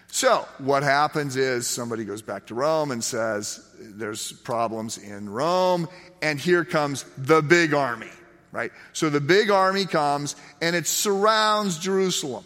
So 0.08 0.48
what 0.58 0.84
happens 0.84 1.36
is 1.36 1.68
somebody 1.68 2.06
goes 2.06 2.22
back 2.22 2.48
to 2.48 2.56
Rome 2.56 2.92
and 2.92 3.04
says, 3.04 3.64
there's 3.80 4.32
problems 4.32 4.98
in 4.98 5.30
Rome. 5.30 5.88
And 6.22 6.40
here 6.40 6.66
comes 6.66 7.04
the 7.18 7.42
big 7.42 7.74
army 7.74 8.10
right? 8.52 8.72
So 8.94 9.10
the 9.10 9.22
big 9.22 9.52
army 9.52 9.86
comes 9.86 10.36
and 10.62 10.76
it 10.76 10.88
surrounds 10.88 11.78
Jerusalem. 11.78 12.44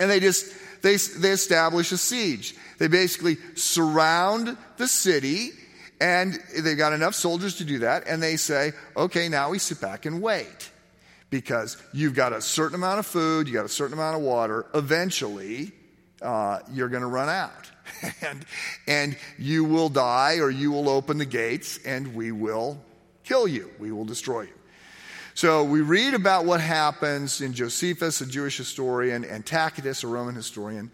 And 0.00 0.10
they 0.10 0.20
just, 0.20 0.46
they, 0.82 0.96
they 0.96 1.30
establish 1.30 1.92
a 1.92 1.98
siege. 1.98 2.54
They 2.78 2.88
basically 2.88 3.36
surround 3.54 4.56
the 4.76 4.88
city 4.88 5.50
and 6.00 6.38
they've 6.58 6.78
got 6.78 6.92
enough 6.92 7.14
soldiers 7.14 7.56
to 7.56 7.64
do 7.64 7.80
that. 7.80 8.06
And 8.08 8.22
they 8.22 8.36
say, 8.36 8.72
okay, 8.96 9.28
now 9.28 9.50
we 9.50 9.58
sit 9.58 9.80
back 9.80 10.06
and 10.06 10.22
wait 10.22 10.70
because 11.34 11.76
you've 11.92 12.14
got 12.14 12.32
a 12.32 12.40
certain 12.40 12.76
amount 12.76 13.00
of 13.00 13.06
food, 13.06 13.48
you've 13.48 13.54
got 13.54 13.64
a 13.64 13.68
certain 13.68 13.94
amount 13.94 14.14
of 14.16 14.22
water. 14.22 14.66
Eventually, 14.72 15.72
uh, 16.22 16.60
you're 16.72 16.88
going 16.88 17.02
to 17.02 17.08
run 17.08 17.28
out. 17.28 17.72
and, 18.22 18.46
and 18.86 19.16
you 19.36 19.64
will 19.64 19.88
die 19.88 20.36
or 20.38 20.48
you 20.48 20.70
will 20.70 20.88
open 20.88 21.18
the 21.18 21.24
gates 21.24 21.80
and 21.84 22.14
we 22.14 22.30
will 22.30 22.80
kill 23.24 23.48
you. 23.48 23.68
We 23.80 23.90
will 23.90 24.04
destroy 24.04 24.42
you. 24.42 24.54
So 25.34 25.64
we 25.64 25.80
read 25.80 26.14
about 26.14 26.44
what 26.44 26.60
happens 26.60 27.40
in 27.40 27.52
Josephus, 27.52 28.20
a 28.20 28.26
Jewish 28.26 28.56
historian, 28.56 29.24
and 29.24 29.44
Tacitus, 29.44 30.04
a 30.04 30.06
Roman 30.06 30.36
historian, 30.36 30.92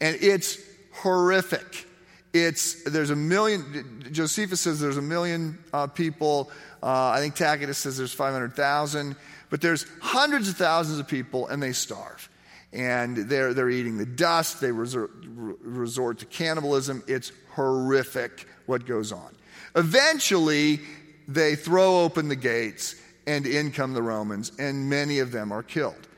and 0.00 0.16
it's 0.20 0.56
horrific. 0.92 1.88
It's, 2.32 2.84
there's 2.84 3.10
a 3.10 3.16
million, 3.16 4.06
Josephus 4.12 4.60
says 4.60 4.78
there's 4.78 4.98
a 4.98 5.02
million 5.02 5.58
uh, 5.72 5.88
people. 5.88 6.48
Uh, 6.80 7.08
I 7.08 7.18
think 7.18 7.34
Tacitus 7.34 7.78
says 7.78 7.98
there's 7.98 8.12
500,000, 8.12 9.16
but 9.50 9.60
there's 9.60 9.84
hundreds 10.00 10.48
of 10.48 10.56
thousands 10.56 10.98
of 10.98 11.08
people 11.08 11.48
and 11.48 11.62
they 11.62 11.72
starve. 11.72 12.28
And 12.72 13.16
they're, 13.16 13.52
they're 13.52 13.68
eating 13.68 13.98
the 13.98 14.06
dust, 14.06 14.60
they 14.60 14.70
resort, 14.70 15.10
resort 15.24 16.20
to 16.20 16.26
cannibalism. 16.26 17.02
It's 17.08 17.32
horrific 17.54 18.46
what 18.66 18.86
goes 18.86 19.10
on. 19.10 19.34
Eventually, 19.74 20.80
they 21.26 21.56
throw 21.56 22.02
open 22.02 22.28
the 22.28 22.36
gates 22.36 22.94
and 23.26 23.46
in 23.46 23.72
come 23.72 23.92
the 23.92 24.02
Romans, 24.02 24.52
and 24.58 24.88
many 24.88 25.18
of 25.18 25.32
them 25.32 25.52
are 25.52 25.62
killed. 25.62 26.08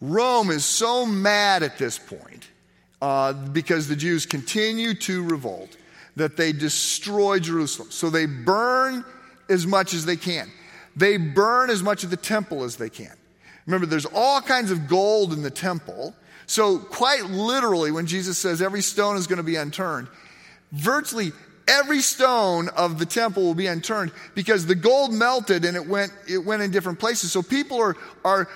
Rome 0.00 0.50
is 0.50 0.64
so 0.64 1.06
mad 1.06 1.62
at 1.62 1.78
this 1.78 1.98
point 1.98 2.48
uh, 3.00 3.32
because 3.32 3.88
the 3.88 3.96
Jews 3.96 4.26
continue 4.26 4.94
to 4.94 5.24
revolt 5.24 5.76
that 6.16 6.36
they 6.36 6.52
destroy 6.52 7.38
Jerusalem. 7.38 7.90
So 7.90 8.10
they 8.10 8.26
burn 8.26 9.04
as 9.48 9.66
much 9.66 9.94
as 9.94 10.04
they 10.04 10.16
can. 10.16 10.50
They 10.98 11.16
burn 11.16 11.70
as 11.70 11.82
much 11.82 12.02
of 12.04 12.10
the 12.10 12.16
temple 12.16 12.64
as 12.64 12.76
they 12.76 12.90
can. 12.90 13.14
Remember, 13.66 13.86
there's 13.86 14.06
all 14.06 14.40
kinds 14.40 14.70
of 14.70 14.88
gold 14.88 15.32
in 15.32 15.42
the 15.42 15.50
temple. 15.50 16.14
So, 16.46 16.78
quite 16.78 17.24
literally, 17.24 17.92
when 17.92 18.06
Jesus 18.06 18.38
says 18.38 18.60
every 18.60 18.82
stone 18.82 19.16
is 19.16 19.26
going 19.26 19.36
to 19.36 19.42
be 19.42 19.56
unturned, 19.56 20.08
virtually 20.72 21.32
every 21.68 22.00
stone 22.00 22.68
of 22.70 22.98
the 22.98 23.06
temple 23.06 23.44
will 23.44 23.54
be 23.54 23.66
unturned 23.66 24.10
because 24.34 24.66
the 24.66 24.74
gold 24.74 25.12
melted 25.12 25.64
and 25.64 25.76
it 25.76 25.86
went, 25.86 26.12
it 26.26 26.38
went 26.38 26.62
in 26.62 26.70
different 26.70 26.98
places. 26.98 27.30
So 27.30 27.42
people 27.42 27.80
are, 27.80 27.96
are 28.24 28.48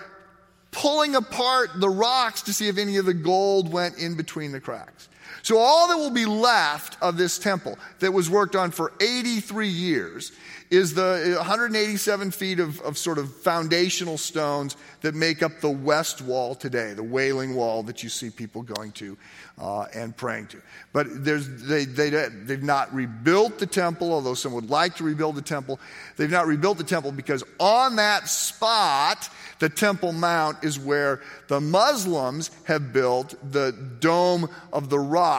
pulling 0.70 1.14
apart 1.14 1.70
the 1.76 1.90
rocks 1.90 2.42
to 2.42 2.54
see 2.54 2.68
if 2.68 2.78
any 2.78 2.96
of 2.96 3.04
the 3.04 3.14
gold 3.14 3.70
went 3.70 3.98
in 3.98 4.16
between 4.16 4.50
the 4.50 4.60
cracks. 4.60 5.08
So 5.42 5.58
all 5.58 5.88
that 5.88 5.96
will 5.96 6.10
be 6.10 6.26
left 6.26 6.96
of 7.02 7.16
this 7.16 7.38
temple 7.38 7.78
that 7.98 8.12
was 8.12 8.30
worked 8.30 8.56
on 8.56 8.70
for 8.70 8.92
83 9.00 9.68
years 9.68 10.32
is 10.70 10.94
the 10.94 11.34
187 11.36 12.30
feet 12.30 12.58
of, 12.58 12.80
of 12.80 12.96
sort 12.96 13.18
of 13.18 13.30
foundational 13.42 14.16
stones 14.16 14.74
that 15.02 15.14
make 15.14 15.42
up 15.42 15.60
the 15.60 15.68
west 15.68 16.22
wall 16.22 16.54
today, 16.54 16.94
the 16.94 17.02
Wailing 17.02 17.54
Wall 17.54 17.82
that 17.82 18.02
you 18.02 18.08
see 18.08 18.30
people 18.30 18.62
going 18.62 18.90
to 18.92 19.18
uh, 19.58 19.82
and 19.94 20.16
praying 20.16 20.46
to. 20.46 20.62
But 20.94 21.24
they, 21.24 21.84
they, 21.84 22.08
they've 22.08 22.62
not 22.62 22.94
rebuilt 22.94 23.58
the 23.58 23.66
temple, 23.66 24.14
although 24.14 24.32
some 24.32 24.54
would 24.54 24.70
like 24.70 24.96
to 24.96 25.04
rebuild 25.04 25.34
the 25.34 25.42
temple. 25.42 25.78
They've 26.16 26.30
not 26.30 26.46
rebuilt 26.46 26.78
the 26.78 26.84
temple 26.84 27.12
because 27.12 27.44
on 27.60 27.96
that 27.96 28.28
spot, 28.28 29.28
the 29.62 29.68
Temple 29.68 30.12
Mount 30.12 30.64
is 30.64 30.76
where 30.76 31.20
the 31.46 31.60
Muslims 31.60 32.50
have 32.64 32.92
built 32.92 33.36
the 33.52 33.70
Dome 34.00 34.48
of 34.72 34.90
the 34.90 34.98
Rock, 34.98 35.31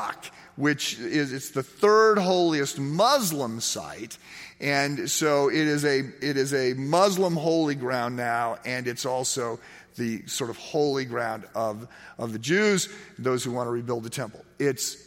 which 0.55 0.99
is 0.99 1.33
it's 1.33 1.49
the 1.51 1.63
third 1.63 2.17
holiest 2.17 2.79
Muslim 2.79 3.59
site. 3.59 4.17
And 4.59 5.09
so 5.09 5.49
it 5.49 5.55
is 5.55 5.83
a, 5.83 5.99
it 6.21 6.37
is 6.37 6.53
a 6.53 6.73
Muslim 6.75 7.35
holy 7.35 7.75
ground 7.75 8.15
now, 8.15 8.57
and 8.65 8.87
it's 8.87 9.05
also 9.05 9.59
the 9.95 10.25
sort 10.27 10.49
of 10.49 10.57
holy 10.57 11.05
ground 11.05 11.45
of, 11.55 11.87
of 12.17 12.33
the 12.33 12.39
Jews, 12.39 12.89
those 13.19 13.43
who 13.43 13.51
want 13.51 13.67
to 13.67 13.71
rebuild 13.71 14.03
the 14.03 14.09
temple. 14.09 14.43
It's 14.59 14.97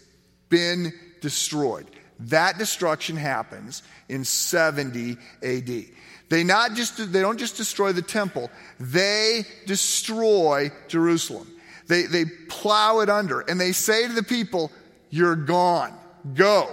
been 0.48 0.92
destroyed. 1.20 1.86
That 2.20 2.58
destruction 2.58 3.16
happens 3.16 3.82
in 4.08 4.24
70 4.24 5.16
AD. 5.42 5.84
They 6.28 6.42
not 6.42 6.74
just 6.74 7.12
they 7.12 7.20
don't 7.20 7.38
just 7.38 7.56
destroy 7.56 7.92
the 7.92 8.02
temple, 8.02 8.50
they 8.80 9.44
destroy 9.66 10.72
Jerusalem. 10.88 11.46
They 11.86 12.02
they 12.02 12.24
plow 12.48 13.00
it 13.00 13.08
under 13.08 13.40
and 13.40 13.60
they 13.60 13.72
say 13.72 14.08
to 14.08 14.12
the 14.12 14.22
people, 14.24 14.72
You're 15.10 15.36
gone. 15.36 15.96
Go. 16.34 16.70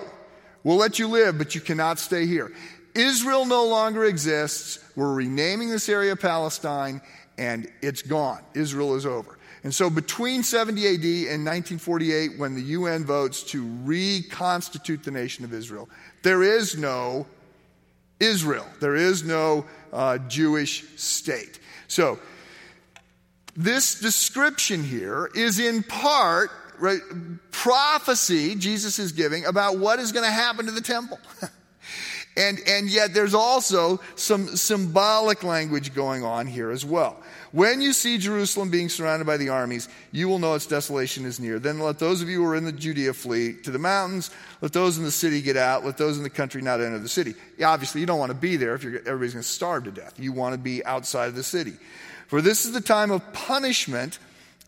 We'll 0.63 0.77
let 0.77 0.99
you 0.99 1.07
live, 1.07 1.37
but 1.37 1.55
you 1.55 1.61
cannot 1.61 1.99
stay 1.99 2.25
here. 2.25 2.51
Israel 2.95 3.45
no 3.45 3.65
longer 3.65 4.05
exists. 4.05 4.79
We're 4.95 5.13
renaming 5.13 5.69
this 5.69 5.89
area 5.89 6.15
Palestine, 6.15 7.01
and 7.37 7.67
it's 7.81 8.01
gone. 8.01 8.41
Israel 8.53 8.95
is 8.95 9.05
over. 9.05 9.37
And 9.63 9.73
so 9.73 9.89
between 9.89 10.43
70 10.43 10.85
AD 10.87 11.33
and 11.33 11.45
1948, 11.45 12.37
when 12.37 12.53
the 12.53 12.61
UN 12.61 13.05
votes 13.05 13.43
to 13.43 13.65
reconstitute 13.83 15.03
the 15.03 15.11
nation 15.11 15.45
of 15.45 15.53
Israel, 15.53 15.89
there 16.21 16.43
is 16.43 16.77
no 16.77 17.25
Israel. 18.19 18.65
There 18.79 18.95
is 18.95 19.23
no 19.23 19.65
uh, 19.91 20.17
Jewish 20.17 20.85
state. 20.97 21.59
So 21.87 22.19
this 23.55 23.99
description 23.99 24.83
here 24.83 25.29
is 25.33 25.59
in 25.59 25.83
part 25.83 26.51
right, 26.83 27.01
prophecy 27.51 28.55
Jesus 28.55 28.99
is 28.99 29.13
giving 29.13 29.45
about 29.45 29.77
what 29.77 29.99
is 29.99 30.11
going 30.11 30.25
to 30.25 30.31
happen 30.31 30.65
to 30.65 30.71
the 30.71 30.81
temple. 30.81 31.19
And, 32.35 32.59
and 32.65 32.89
yet 32.89 33.13
there's 33.13 33.35
also 33.35 33.99
some 34.15 34.55
symbolic 34.55 35.43
language 35.43 35.93
going 35.93 36.23
on 36.23 36.47
here 36.47 36.71
as 36.71 36.83
well. 36.83 37.21
When 37.51 37.79
you 37.79 37.93
see 37.93 38.17
Jerusalem 38.17 38.71
being 38.71 38.89
surrounded 38.89 39.25
by 39.25 39.37
the 39.37 39.49
armies, 39.49 39.87
you 40.11 40.27
will 40.27 40.39
know 40.39 40.55
its 40.55 40.65
desolation 40.65 41.25
is 41.25 41.39
near. 41.39 41.59
Then 41.59 41.77
let 41.77 41.99
those 41.99 42.23
of 42.23 42.29
you 42.29 42.41
who 42.41 42.49
are 42.49 42.55
in 42.55 42.65
the 42.65 42.71
Judea 42.71 43.13
flee 43.13 43.53
to 43.61 43.69
the 43.69 43.77
mountains. 43.77 44.31
Let 44.61 44.73
those 44.73 44.97
in 44.97 45.03
the 45.03 45.11
city 45.11 45.43
get 45.43 45.57
out. 45.57 45.85
Let 45.85 45.97
those 45.97 46.17
in 46.17 46.23
the 46.23 46.29
country 46.31 46.63
not 46.63 46.81
enter 46.81 46.97
the 46.97 47.07
city. 47.07 47.35
Obviously, 47.63 48.01
you 48.01 48.07
don't 48.07 48.17
want 48.17 48.31
to 48.31 48.37
be 48.37 48.55
there 48.55 48.73
if 48.73 48.83
everybody's 48.83 49.33
going 49.33 49.43
to 49.43 49.47
starve 49.47 49.83
to 49.83 49.91
death. 49.91 50.19
You 50.19 50.31
want 50.31 50.53
to 50.53 50.59
be 50.59 50.83
outside 50.83 51.27
of 51.27 51.35
the 51.35 51.43
city. 51.43 51.73
For 52.27 52.41
this 52.41 52.65
is 52.65 52.71
the 52.71 52.81
time 52.81 53.11
of 53.11 53.33
punishment 53.33 54.17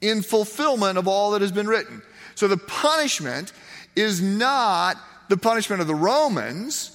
in 0.07 0.21
fulfillment 0.21 0.97
of 0.97 1.07
all 1.07 1.31
that 1.31 1.41
has 1.41 1.51
been 1.51 1.67
written. 1.67 2.01
So 2.35 2.47
the 2.47 2.57
punishment 2.57 3.53
is 3.95 4.21
not 4.21 4.97
the 5.29 5.37
punishment 5.37 5.81
of 5.81 5.87
the 5.87 5.95
Romans. 5.95 6.91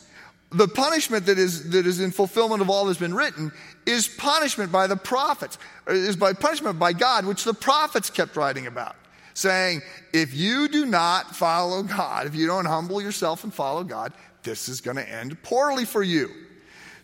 The 0.53 0.69
punishment 0.69 1.27
that 1.27 1.39
is, 1.39 1.71
that 1.71 1.87
is 1.87 2.01
in 2.01 2.11
fulfillment 2.11 2.61
of 2.61 2.69
all 2.69 2.85
that's 2.85 2.99
been 2.99 3.15
written 3.15 3.53
is 3.87 4.09
punishment 4.09 4.73
by 4.73 4.87
the 4.87 4.97
prophets, 4.97 5.59
is 5.87 6.17
by 6.17 6.33
punishment 6.33 6.79
by 6.79 6.93
God, 6.93 7.25
which 7.25 7.45
the 7.45 7.55
prophets 7.55 8.11
kept 8.11 8.37
writing 8.37 8.67
about, 8.67 8.97
saying, 9.35 9.81
if 10.13 10.35
you 10.35 10.69
do 10.69 10.87
not 10.87 11.35
follow 11.35 11.83
God, 11.83 12.27
if 12.27 12.35
you 12.35 12.47
don't 12.47 12.67
humble 12.67 13.01
yourself 13.01 13.45
and 13.45 13.55
follow 13.55 13.85
God, 13.85 14.13
this 14.43 14.69
is 14.69 14.81
going 14.81 14.97
to 14.97 15.09
end 15.09 15.41
poorly 15.43 15.85
for 15.85 16.03
you. 16.03 16.31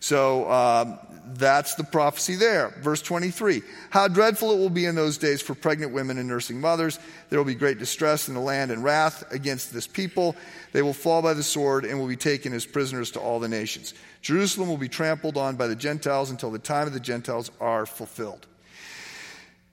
So 0.01 0.51
um, 0.51 0.99
that's 1.35 1.75
the 1.75 1.85
prophecy 1.85 2.37
there. 2.37 2.73
Verse 2.81 3.03
23 3.03 3.63
How 3.91 4.07
dreadful 4.09 4.53
it 4.53 4.59
will 4.59 4.71
be 4.71 4.85
in 4.85 4.95
those 4.95 5.19
days 5.19 5.43
for 5.43 5.55
pregnant 5.55 5.93
women 5.93 6.19
and 6.19 6.29
nursing 6.29 6.61
mothers. 6.61 6.99
There 7.29 7.39
will 7.39 7.45
be 7.45 7.55
great 7.55 7.79
distress 7.79 8.29
in 8.29 8.35
the 8.35 8.41
land 8.41 8.71
and 8.71 8.85
wrath 8.85 9.25
against 9.33 9.73
this 9.73 9.87
people. 9.87 10.37
They 10.73 10.83
will 10.83 10.93
fall 10.93 11.23
by 11.23 11.35
the 11.35 11.43
sword 11.43 11.85
and 11.85 11.99
will 11.99 12.07
be 12.07 12.17
taken 12.17 12.53
as 12.53 12.65
prisoners 12.65 13.11
to 13.13 13.21
all 13.21 13.41
the 13.41 13.49
nations. 13.49 13.95
Jerusalem 14.23 14.69
will 14.69 14.77
be 14.77 14.89
trampled 14.89 15.37
on 15.37 15.57
by 15.57 15.67
the 15.67 15.77
Gentiles 15.77 16.31
until 16.31 16.51
the 16.51 16.59
time 16.59 16.87
of 16.87 16.93
the 16.93 17.01
Gentiles 17.01 17.51
are 17.61 17.87
fulfilled. 17.87 18.47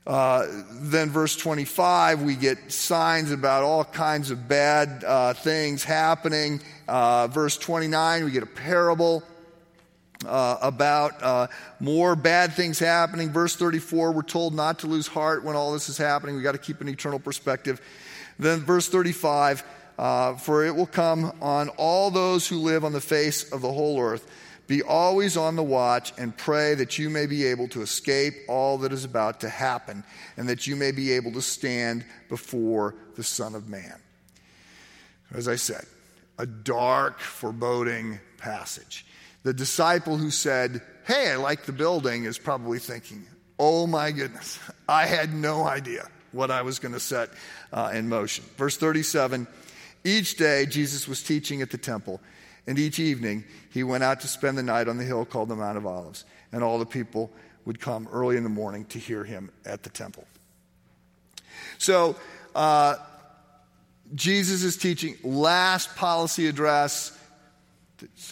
Uh, 0.05 0.45
then, 0.81 1.09
verse 1.09 1.35
25, 1.37 2.23
we 2.23 2.35
get 2.35 2.71
signs 2.71 3.31
about 3.31 3.63
all 3.63 3.85
kinds 3.85 4.31
of 4.31 4.49
bad 4.49 5.03
uh, 5.05 5.33
things 5.33 5.83
happening. 5.83 6.61
Uh, 6.87 7.27
verse 7.27 7.57
29, 7.57 8.25
we 8.25 8.31
get 8.31 8.43
a 8.43 8.47
parable 8.47 9.23
uh, 10.25 10.57
about 10.61 11.21
uh, 11.21 11.47
more 11.79 12.15
bad 12.15 12.53
things 12.53 12.79
happening. 12.79 13.31
Verse 13.31 13.55
34, 13.55 14.11
we're 14.11 14.21
told 14.21 14.53
not 14.53 14.79
to 14.79 14.87
lose 14.87 15.07
heart 15.07 15.43
when 15.43 15.55
all 15.55 15.73
this 15.73 15.89
is 15.89 15.97
happening. 15.97 16.35
We've 16.35 16.43
got 16.43 16.53
to 16.53 16.57
keep 16.57 16.81
an 16.81 16.89
eternal 16.89 17.19
perspective. 17.19 17.81
Then, 18.39 18.61
verse 18.61 18.89
35, 18.89 19.63
uh, 19.97 20.35
for 20.35 20.65
it 20.65 20.75
will 20.75 20.87
come 20.87 21.33
on 21.41 21.69
all 21.69 22.09
those 22.11 22.47
who 22.47 22.57
live 22.57 22.83
on 22.83 22.93
the 22.93 23.01
face 23.01 23.51
of 23.51 23.61
the 23.61 23.71
whole 23.71 23.99
earth. 23.99 24.29
Be 24.65 24.81
always 24.81 25.35
on 25.35 25.55
the 25.55 25.63
watch 25.63 26.13
and 26.17 26.35
pray 26.35 26.73
that 26.75 26.97
you 26.97 27.09
may 27.09 27.25
be 27.25 27.45
able 27.45 27.67
to 27.69 27.81
escape 27.81 28.33
all 28.47 28.77
that 28.79 28.93
is 28.93 29.03
about 29.03 29.41
to 29.41 29.49
happen 29.49 30.03
and 30.37 30.47
that 30.47 30.65
you 30.65 30.75
may 30.75 30.91
be 30.91 31.11
able 31.11 31.33
to 31.33 31.41
stand 31.41 32.05
before 32.29 32.95
the 33.15 33.23
Son 33.23 33.55
of 33.55 33.67
Man. 33.67 33.99
As 35.33 35.47
I 35.47 35.57
said, 35.57 35.85
a 36.39 36.45
dark, 36.45 37.19
foreboding 37.19 38.19
passage. 38.37 39.05
The 39.43 39.53
disciple 39.53 40.17
who 40.17 40.31
said, 40.31 40.81
Hey, 41.05 41.31
I 41.31 41.35
like 41.35 41.63
the 41.63 41.73
building, 41.73 42.23
is 42.23 42.37
probably 42.37 42.79
thinking, 42.79 43.25
Oh 43.59 43.87
my 43.87 44.11
goodness, 44.11 44.59
I 44.87 45.05
had 45.05 45.33
no 45.33 45.63
idea 45.63 46.07
what 46.31 46.51
I 46.51 46.63
was 46.63 46.79
going 46.79 46.93
to 46.93 46.99
set 46.99 47.29
uh, 47.71 47.91
in 47.93 48.09
motion. 48.09 48.43
Verse 48.57 48.77
37 48.77 49.47
Each 50.03 50.35
day 50.35 50.65
Jesus 50.65 51.07
was 51.07 51.21
teaching 51.23 51.61
at 51.61 51.69
the 51.69 51.77
temple, 51.77 52.19
and 52.67 52.79
each 52.79 52.99
evening 52.99 53.43
he 53.69 53.83
went 53.83 54.03
out 54.03 54.21
to 54.21 54.27
spend 54.27 54.57
the 54.57 54.63
night 54.63 54.87
on 54.87 54.97
the 54.97 55.03
hill 55.03 55.25
called 55.25 55.49
the 55.49 55.55
Mount 55.55 55.77
of 55.77 55.85
Olives, 55.85 56.25
and 56.51 56.63
all 56.63 56.79
the 56.79 56.85
people 56.85 57.31
would 57.65 57.79
come 57.79 58.07
early 58.11 58.35
in 58.35 58.43
the 58.43 58.49
morning 58.49 58.85
to 58.85 58.99
hear 58.99 59.23
him 59.23 59.51
at 59.65 59.83
the 59.83 59.89
temple. 59.89 60.25
So, 61.77 62.15
uh, 62.55 62.95
Jesus 64.13 64.63
is 64.63 64.77
teaching 64.77 65.15
last 65.23 65.95
policy 65.95 66.47
address 66.47 67.17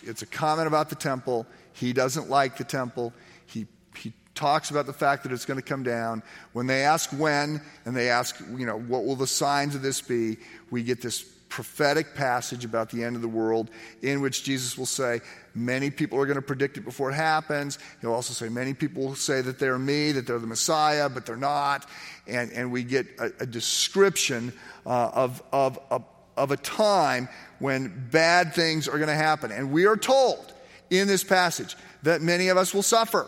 it's 0.03 0.21
a 0.21 0.25
comment 0.25 0.67
about 0.67 0.89
the 0.89 0.95
temple. 0.95 1.45
He 1.73 1.93
doesn't 1.93 2.29
like 2.29 2.57
the 2.57 2.63
temple. 2.63 3.13
He, 3.45 3.67
he 3.95 4.13
talks 4.35 4.69
about 4.71 4.85
the 4.85 4.93
fact 4.93 5.23
that 5.23 5.31
it's 5.31 5.45
going 5.45 5.59
to 5.59 5.65
come 5.65 5.83
down. 5.83 6.23
When 6.53 6.67
they 6.67 6.83
ask 6.83 7.09
when, 7.11 7.61
and 7.85 7.95
they 7.95 8.09
ask, 8.09 8.39
you 8.55 8.65
know, 8.65 8.79
what 8.79 9.05
will 9.05 9.15
the 9.15 9.27
signs 9.27 9.75
of 9.75 9.81
this 9.81 10.01
be, 10.01 10.37
we 10.69 10.83
get 10.83 11.01
this 11.01 11.23
prophetic 11.51 12.15
passage 12.15 12.63
about 12.63 12.89
the 12.89 13.03
end 13.03 13.15
of 13.15 13.21
the 13.21 13.27
world 13.27 13.69
in 14.01 14.21
which 14.21 14.43
Jesus 14.43 14.77
will 14.77 14.85
say, 14.85 15.21
Many 15.53 15.91
people 15.91 16.17
are 16.17 16.25
going 16.25 16.37
to 16.37 16.41
predict 16.41 16.77
it 16.77 16.85
before 16.85 17.11
it 17.11 17.15
happens. 17.15 17.77
He'll 17.99 18.13
also 18.13 18.33
say, 18.33 18.47
Many 18.47 18.73
people 18.73 19.03
will 19.03 19.15
say 19.15 19.41
that 19.41 19.59
they're 19.59 19.77
me, 19.77 20.13
that 20.13 20.25
they're 20.25 20.39
the 20.39 20.47
Messiah, 20.47 21.09
but 21.09 21.25
they're 21.25 21.35
not. 21.35 21.87
And, 22.25 22.51
and 22.53 22.71
we 22.71 22.83
get 22.83 23.05
a, 23.19 23.31
a 23.41 23.45
description 23.45 24.53
uh, 24.85 25.11
of, 25.13 25.43
of, 25.51 25.77
of, 25.91 26.05
of 26.41 26.49
a 26.49 26.57
time 26.57 27.29
when 27.59 28.07
bad 28.11 28.55
things 28.55 28.87
are 28.87 28.97
going 28.97 29.07
to 29.07 29.13
happen. 29.13 29.51
And 29.51 29.71
we 29.71 29.85
are 29.85 29.95
told 29.95 30.51
in 30.89 31.07
this 31.07 31.23
passage 31.23 31.77
that 32.01 32.21
many 32.21 32.47
of 32.47 32.57
us 32.57 32.73
will 32.73 32.81
suffer. 32.81 33.27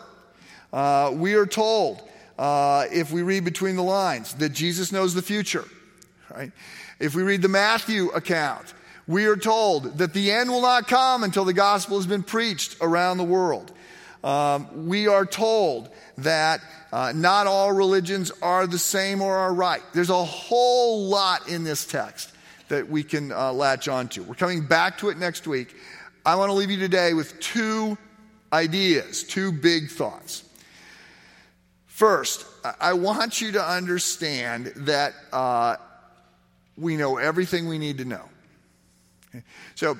Uh, 0.72 1.12
we 1.14 1.34
are 1.34 1.46
told, 1.46 2.02
uh, 2.36 2.86
if 2.90 3.12
we 3.12 3.22
read 3.22 3.44
between 3.44 3.76
the 3.76 3.84
lines, 3.84 4.34
that 4.34 4.48
Jesus 4.48 4.90
knows 4.90 5.14
the 5.14 5.22
future. 5.22 5.64
Right? 6.28 6.50
If 6.98 7.14
we 7.14 7.22
read 7.22 7.40
the 7.40 7.48
Matthew 7.48 8.08
account, 8.08 8.74
we 9.06 9.26
are 9.26 9.36
told 9.36 9.98
that 9.98 10.12
the 10.12 10.32
end 10.32 10.50
will 10.50 10.62
not 10.62 10.88
come 10.88 11.22
until 11.22 11.44
the 11.44 11.52
gospel 11.52 11.96
has 11.98 12.06
been 12.06 12.24
preached 12.24 12.78
around 12.80 13.18
the 13.18 13.24
world. 13.24 13.70
Um, 14.24 14.88
we 14.88 15.06
are 15.06 15.26
told 15.26 15.88
that 16.18 16.60
uh, 16.92 17.12
not 17.14 17.46
all 17.46 17.70
religions 17.70 18.32
are 18.42 18.66
the 18.66 18.78
same 18.78 19.22
or 19.22 19.36
are 19.36 19.54
right. 19.54 19.82
There's 19.92 20.10
a 20.10 20.24
whole 20.24 21.06
lot 21.06 21.48
in 21.48 21.62
this 21.62 21.86
text 21.86 22.32
that 22.74 22.88
we 22.88 23.04
can 23.04 23.30
uh, 23.30 23.52
latch 23.52 23.86
onto. 23.86 24.22
We're 24.24 24.34
coming 24.34 24.66
back 24.66 24.98
to 24.98 25.08
it 25.08 25.16
next 25.16 25.46
week. 25.46 25.74
I 26.26 26.34
want 26.34 26.48
to 26.50 26.54
leave 26.54 26.72
you 26.72 26.78
today 26.78 27.14
with 27.14 27.38
two 27.38 27.96
ideas, 28.52 29.22
two 29.22 29.52
big 29.52 29.90
thoughts. 29.90 30.42
First, 31.86 32.44
I 32.80 32.94
want 32.94 33.40
you 33.40 33.52
to 33.52 33.64
understand 33.64 34.72
that 34.78 35.14
uh, 35.32 35.76
we 36.76 36.96
know 36.96 37.18
everything 37.18 37.68
we 37.68 37.78
need 37.78 37.98
to 37.98 38.04
know. 38.04 38.28
Okay? 39.28 39.44
So, 39.76 39.96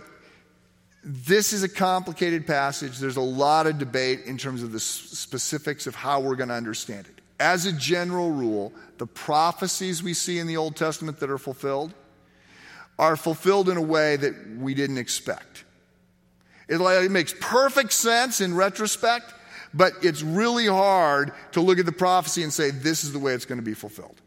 this 1.06 1.52
is 1.52 1.62
a 1.62 1.68
complicated 1.68 2.46
passage. 2.46 2.98
There's 2.98 3.18
a 3.18 3.20
lot 3.20 3.66
of 3.66 3.78
debate 3.78 4.22
in 4.24 4.38
terms 4.38 4.62
of 4.62 4.72
the 4.72 4.80
specifics 4.80 5.86
of 5.86 5.94
how 5.94 6.18
we're 6.18 6.34
going 6.34 6.48
to 6.48 6.54
understand 6.54 7.06
it. 7.06 7.20
As 7.38 7.66
a 7.66 7.72
general 7.72 8.30
rule, 8.30 8.72
the 8.96 9.06
prophecies 9.06 10.02
we 10.02 10.14
see 10.14 10.38
in 10.38 10.46
the 10.46 10.56
Old 10.56 10.76
Testament 10.76 11.20
that 11.20 11.30
are 11.30 11.38
fulfilled 11.38 11.92
are 12.98 13.16
fulfilled 13.16 13.68
in 13.68 13.76
a 13.76 13.82
way 13.82 14.16
that 14.16 14.34
we 14.58 14.74
didn't 14.74 14.98
expect. 14.98 15.64
It, 16.68 16.80
it 16.80 17.10
makes 17.10 17.34
perfect 17.40 17.92
sense 17.92 18.40
in 18.40 18.54
retrospect, 18.54 19.34
but 19.72 19.92
it's 20.02 20.22
really 20.22 20.66
hard 20.66 21.32
to 21.52 21.60
look 21.60 21.78
at 21.78 21.86
the 21.86 21.92
prophecy 21.92 22.42
and 22.42 22.52
say, 22.52 22.70
this 22.70 23.04
is 23.04 23.12
the 23.12 23.18
way 23.18 23.34
it's 23.34 23.44
going 23.44 23.58
to 23.58 23.64
be 23.64 23.74
fulfilled. 23.74 24.20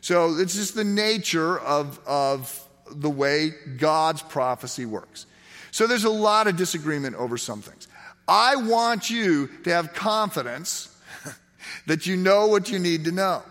So 0.00 0.36
it's 0.36 0.54
just 0.54 0.74
the 0.74 0.84
nature 0.84 1.58
of, 1.58 2.00
of 2.06 2.68
the 2.90 3.10
way 3.10 3.50
God's 3.78 4.22
prophecy 4.22 4.86
works. 4.86 5.26
So 5.70 5.86
there's 5.86 6.04
a 6.04 6.10
lot 6.10 6.46
of 6.46 6.56
disagreement 6.56 7.16
over 7.16 7.36
some 7.36 7.60
things. 7.60 7.88
I 8.26 8.56
want 8.56 9.10
you 9.10 9.48
to 9.64 9.70
have 9.70 9.92
confidence 9.92 10.94
that 11.86 12.06
you 12.06 12.16
know 12.16 12.46
what 12.46 12.70
you 12.70 12.78
need 12.78 13.04
to 13.04 13.12
know. 13.12 13.42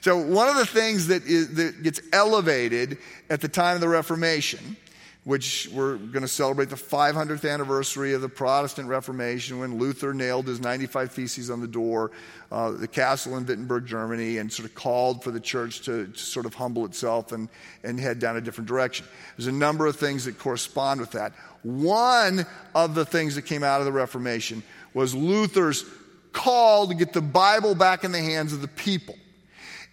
So, 0.00 0.16
one 0.16 0.48
of 0.48 0.56
the 0.56 0.66
things 0.66 1.08
that, 1.08 1.24
is, 1.26 1.54
that 1.54 1.82
gets 1.82 2.00
elevated 2.12 2.98
at 3.30 3.40
the 3.40 3.48
time 3.48 3.74
of 3.74 3.80
the 3.80 3.88
Reformation, 3.88 4.76
which 5.24 5.68
we're 5.72 5.96
going 5.96 6.22
to 6.22 6.28
celebrate 6.28 6.70
the 6.70 6.76
500th 6.76 7.46
anniversary 7.50 8.14
of 8.14 8.22
the 8.22 8.28
Protestant 8.28 8.88
Reformation 8.88 9.58
when 9.58 9.76
Luther 9.76 10.14
nailed 10.14 10.46
his 10.46 10.60
95 10.60 11.12
Theses 11.12 11.50
on 11.50 11.60
the 11.60 11.68
door, 11.68 12.12
uh, 12.50 12.70
the 12.70 12.88
castle 12.88 13.36
in 13.36 13.44
Wittenberg, 13.44 13.86
Germany, 13.86 14.38
and 14.38 14.50
sort 14.50 14.68
of 14.68 14.74
called 14.74 15.22
for 15.22 15.30
the 15.30 15.40
church 15.40 15.82
to, 15.82 16.06
to, 16.06 16.18
sort 16.18 16.46
of 16.46 16.54
humble 16.54 16.86
itself 16.86 17.32
and, 17.32 17.48
and 17.82 17.98
head 17.98 18.20
down 18.20 18.36
a 18.36 18.40
different 18.40 18.68
direction. 18.68 19.04
There's 19.36 19.48
a 19.48 19.52
number 19.52 19.86
of 19.86 19.96
things 19.96 20.24
that 20.24 20.38
correspond 20.38 21.00
with 21.00 21.10
that. 21.10 21.32
One 21.62 22.46
of 22.74 22.94
the 22.94 23.04
things 23.04 23.34
that 23.34 23.42
came 23.42 23.64
out 23.64 23.80
of 23.80 23.84
the 23.84 23.92
Reformation 23.92 24.62
was 24.94 25.14
Luther's 25.14 25.84
call 26.32 26.86
to 26.88 26.94
get 26.94 27.12
the 27.12 27.20
Bible 27.20 27.74
back 27.74 28.04
in 28.04 28.12
the 28.12 28.20
hands 28.20 28.52
of 28.52 28.62
the 28.62 28.68
people. 28.68 29.16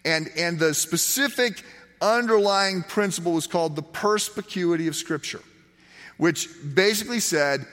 And, 0.06 0.30
and 0.38 0.60
the 0.60 0.74
specific 0.74 1.64
underlying 2.00 2.84
principle 2.84 3.34
was 3.34 3.48
called 3.48 3.76
the 3.76 3.82
perspicuity 3.82 4.88
of 4.88 4.96
Scripture, 4.96 5.42
which 6.18 6.48
basically 6.74 7.20
said 7.20 7.66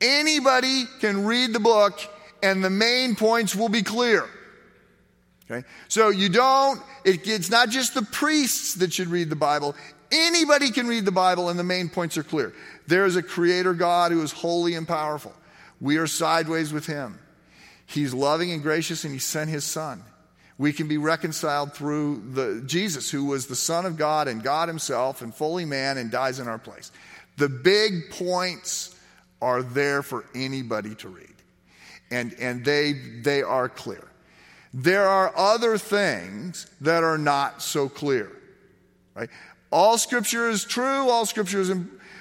anybody 0.00 0.84
can 1.00 1.24
read 1.24 1.52
the 1.52 1.60
book 1.60 2.00
and 2.42 2.64
the 2.64 2.70
main 2.70 3.14
points 3.14 3.54
will 3.54 3.68
be 3.68 3.82
clear. 3.82 4.26
Okay? 5.50 5.66
So 5.88 6.08
you 6.08 6.28
don't, 6.28 6.80
it, 7.04 7.26
it's 7.28 7.50
not 7.50 7.68
just 7.68 7.94
the 7.94 8.02
priests 8.02 8.74
that 8.76 8.92
should 8.92 9.08
read 9.08 9.28
the 9.28 9.36
Bible. 9.36 9.76
Anybody 10.10 10.70
can 10.70 10.86
read 10.86 11.04
the 11.04 11.12
Bible 11.12 11.50
and 11.50 11.58
the 11.58 11.64
main 11.64 11.88
points 11.88 12.16
are 12.16 12.22
clear. 12.22 12.54
There 12.86 13.04
is 13.04 13.16
a 13.16 13.22
creator 13.22 13.74
God 13.74 14.12
who 14.12 14.22
is 14.22 14.32
holy 14.32 14.74
and 14.74 14.88
powerful. 14.88 15.34
We 15.80 15.98
are 15.98 16.06
sideways 16.06 16.72
with 16.72 16.86
him. 16.86 17.18
He's 17.86 18.14
loving 18.14 18.52
and 18.52 18.62
gracious 18.62 19.04
and 19.04 19.12
he 19.12 19.18
sent 19.18 19.50
his 19.50 19.64
son. 19.64 20.02
We 20.58 20.72
can 20.72 20.86
be 20.88 20.98
reconciled 20.98 21.72
through 21.72 22.22
the, 22.32 22.62
Jesus, 22.66 23.10
who 23.10 23.24
was 23.24 23.46
the 23.46 23.56
Son 23.56 23.86
of 23.86 23.96
God 23.96 24.28
and 24.28 24.42
God 24.42 24.68
Himself 24.68 25.22
and 25.22 25.34
fully 25.34 25.64
man 25.64 25.98
and 25.98 26.10
dies 26.10 26.38
in 26.38 26.48
our 26.48 26.58
place. 26.58 26.92
The 27.36 27.48
big 27.48 28.10
points 28.10 28.94
are 29.40 29.62
there 29.62 30.02
for 30.02 30.24
anybody 30.34 30.94
to 30.96 31.08
read, 31.08 31.34
and, 32.10 32.34
and 32.38 32.64
they, 32.64 32.92
they 32.92 33.42
are 33.42 33.68
clear. 33.68 34.06
there 34.74 35.08
are 35.08 35.32
other 35.36 35.76
things 35.76 36.66
that 36.80 37.02
are 37.02 37.18
not 37.18 37.62
so 37.62 37.88
clear. 37.88 38.30
Right? 39.14 39.30
All 39.70 39.98
scripture 39.98 40.48
is 40.48 40.64
true, 40.64 41.10
all 41.10 41.26
scripture 41.26 41.60
is, 41.60 41.72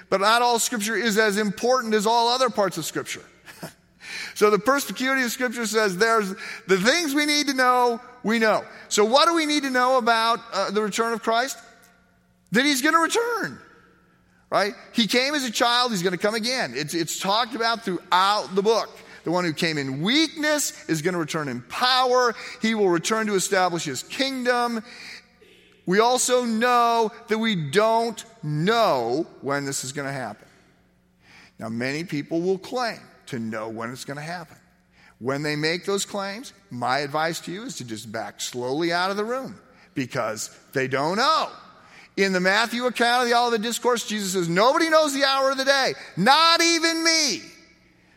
but 0.09 0.21
not 0.21 0.41
all 0.41 0.59
scripture 0.59 0.95
is 0.95 1.17
as 1.17 1.37
important 1.37 1.93
as 1.93 2.05
all 2.05 2.29
other 2.29 2.49
parts 2.49 2.77
of 2.77 2.85
scripture. 2.85 3.23
So 4.33 4.49
the 4.49 4.59
perspicuity 4.59 5.23
of 5.23 5.31
scripture 5.31 5.65
says 5.65 5.97
there's 5.97 6.29
the 6.67 6.77
things 6.77 7.13
we 7.13 7.25
need 7.25 7.47
to 7.47 7.53
know, 7.53 8.01
we 8.23 8.39
know. 8.39 8.63
So 8.89 9.05
what 9.05 9.27
do 9.27 9.35
we 9.35 9.45
need 9.45 9.63
to 9.63 9.69
know 9.69 9.97
about 9.97 10.39
uh, 10.53 10.71
the 10.71 10.81
return 10.81 11.13
of 11.13 11.21
Christ? 11.21 11.57
That 12.51 12.65
he's 12.65 12.81
going 12.81 12.93
to 12.93 12.99
return. 12.99 13.59
Right? 14.49 14.73
He 14.93 15.07
came 15.07 15.33
as 15.33 15.45
a 15.45 15.51
child, 15.51 15.91
he's 15.91 16.03
going 16.03 16.11
to 16.11 16.19
come 16.19 16.35
again. 16.35 16.73
It's, 16.75 16.93
it's 16.93 17.19
talked 17.19 17.55
about 17.55 17.85
throughout 17.85 18.53
the 18.53 18.61
book. 18.61 18.89
The 19.23 19.31
one 19.31 19.45
who 19.45 19.53
came 19.53 19.77
in 19.77 20.01
weakness 20.01 20.89
is 20.89 21.01
going 21.01 21.13
to 21.13 21.19
return 21.19 21.47
in 21.47 21.61
power. 21.61 22.33
He 22.61 22.75
will 22.75 22.89
return 22.89 23.27
to 23.27 23.35
establish 23.35 23.83
his 23.83 24.03
kingdom. 24.03 24.83
We 25.85 25.99
also 25.99 26.43
know 26.43 27.11
that 27.27 27.37
we 27.37 27.55
don't 27.55 28.23
know 28.43 29.27
when 29.41 29.65
this 29.65 29.83
is 29.83 29.91
going 29.91 30.07
to 30.07 30.13
happen. 30.13 30.47
Now, 31.59 31.69
many 31.69 32.03
people 32.03 32.41
will 32.41 32.57
claim 32.57 32.99
to 33.31 33.39
know 33.39 33.69
when 33.69 33.91
it's 33.91 34.05
going 34.05 34.17
to 34.17 34.23
happen. 34.23 34.57
When 35.19 35.43
they 35.43 35.55
make 35.55 35.85
those 35.85 36.05
claims, 36.05 36.53
my 36.69 36.99
advice 36.99 37.39
to 37.41 37.51
you 37.51 37.63
is 37.63 37.77
to 37.77 37.85
just 37.85 38.11
back 38.11 38.41
slowly 38.41 38.91
out 38.91 39.11
of 39.11 39.17
the 39.17 39.25
room 39.25 39.59
because 39.93 40.55
they 40.73 40.87
don't 40.87 41.17
know. 41.17 41.49
In 42.17 42.33
the 42.33 42.39
Matthew 42.39 42.85
account 42.85 43.23
of 43.23 43.29
the 43.29 43.37
Olivet 43.37 43.61
Discourse, 43.61 44.05
Jesus 44.07 44.33
says, 44.33 44.49
Nobody 44.49 44.89
knows 44.89 45.13
the 45.13 45.23
hour 45.23 45.51
of 45.51 45.57
the 45.57 45.65
day, 45.65 45.93
not 46.17 46.61
even 46.61 47.03
me. 47.03 47.41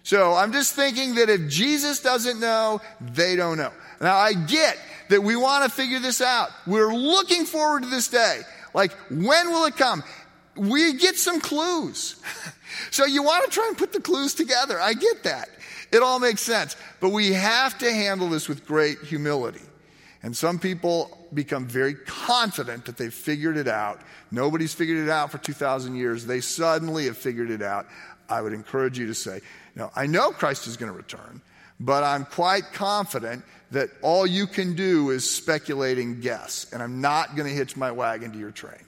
So 0.03 0.35
I'm 0.35 0.53
just 0.53 0.74
thinking 0.74 1.14
that 1.14 1.31
if 1.31 1.48
Jesus 1.48 2.00
doesn't 2.00 2.40
know, 2.40 2.81
they 3.00 3.37
don't 3.37 3.57
know. 3.57 3.72
Now 4.00 4.16
I 4.16 4.35
get 4.35 4.79
that 5.11 5.22
we 5.22 5.37
want 5.37 5.64
to 5.64 5.70
figure 5.70 6.00
this 6.00 6.20
out. 6.20 6.50
We're 6.66 6.94
looking 6.94 7.44
forward 7.44 7.85
to 7.85 7.88
this 7.88 8.09
day. 8.09 8.40
Like, 8.74 8.92
when 9.11 9.50
will 9.50 9.66
it 9.66 9.77
come? 9.77 10.03
We 10.57 10.94
get 10.94 11.16
some 11.16 11.40
clues. 11.40 12.20
so 12.90 13.05
you 13.05 13.23
want 13.23 13.44
to 13.44 13.51
try 13.51 13.66
and 13.68 13.77
put 13.77 13.92
the 13.92 14.01
clues 14.01 14.35
together. 14.35 14.81
I 14.81 14.94
get 14.94 15.23
that. 15.25 15.49
It 15.92 16.03
all 16.03 16.18
makes 16.18 16.40
sense. 16.40 16.77
But 17.01 17.11
we 17.11 17.33
have 17.33 17.79
to 17.79 17.92
handle 17.92 18.29
this 18.29 18.49
with 18.49 18.66
great 18.66 18.99
humility. 19.01 19.62
And 20.23 20.37
some 20.37 20.59
people 20.59 21.29
become 21.35 21.66
very 21.66 21.94
confident 21.94 22.87
that 22.87 22.97
they've 22.97 23.12
figured 23.12 23.57
it 23.57 23.68
out. 23.68 24.01
Nobody's 24.31 24.73
figured 24.73 24.99
it 24.99 25.11
out 25.11 25.31
for 25.31 25.38
2,000 25.38 25.94
years. 25.94 26.25
They 26.25 26.40
suddenly 26.40 27.05
have 27.05 27.18
figured 27.18 27.51
it 27.51 27.61
out. 27.61 27.87
I 28.29 28.40
would 28.40 28.55
encourage 28.55 28.99
you 28.99 29.07
to 29.07 29.14
say, 29.14 29.40
no, 29.75 29.90
I 29.94 30.07
know 30.07 30.31
Christ 30.31 30.66
is 30.66 30.77
going 30.77 30.90
to 30.90 30.97
return, 30.97 31.42
but 31.79 32.05
I'm 32.05 32.25
quite 32.25 32.73
confident 32.73 33.44
that 33.70 33.90
all 34.03 34.27
you 34.27 34.47
can 34.47 34.75
do 34.75 35.11
is 35.11 35.29
speculate 35.29 35.99
and 35.99 36.23
guess, 36.23 36.73
and 36.73 36.83
I'm 36.83 37.01
not 37.01 37.37
going 37.37 37.49
to 37.49 37.55
hitch 37.55 37.77
my 37.77 37.90
wagon 37.90 38.33
to 38.33 38.38
your 38.38 38.51
train. 38.51 38.81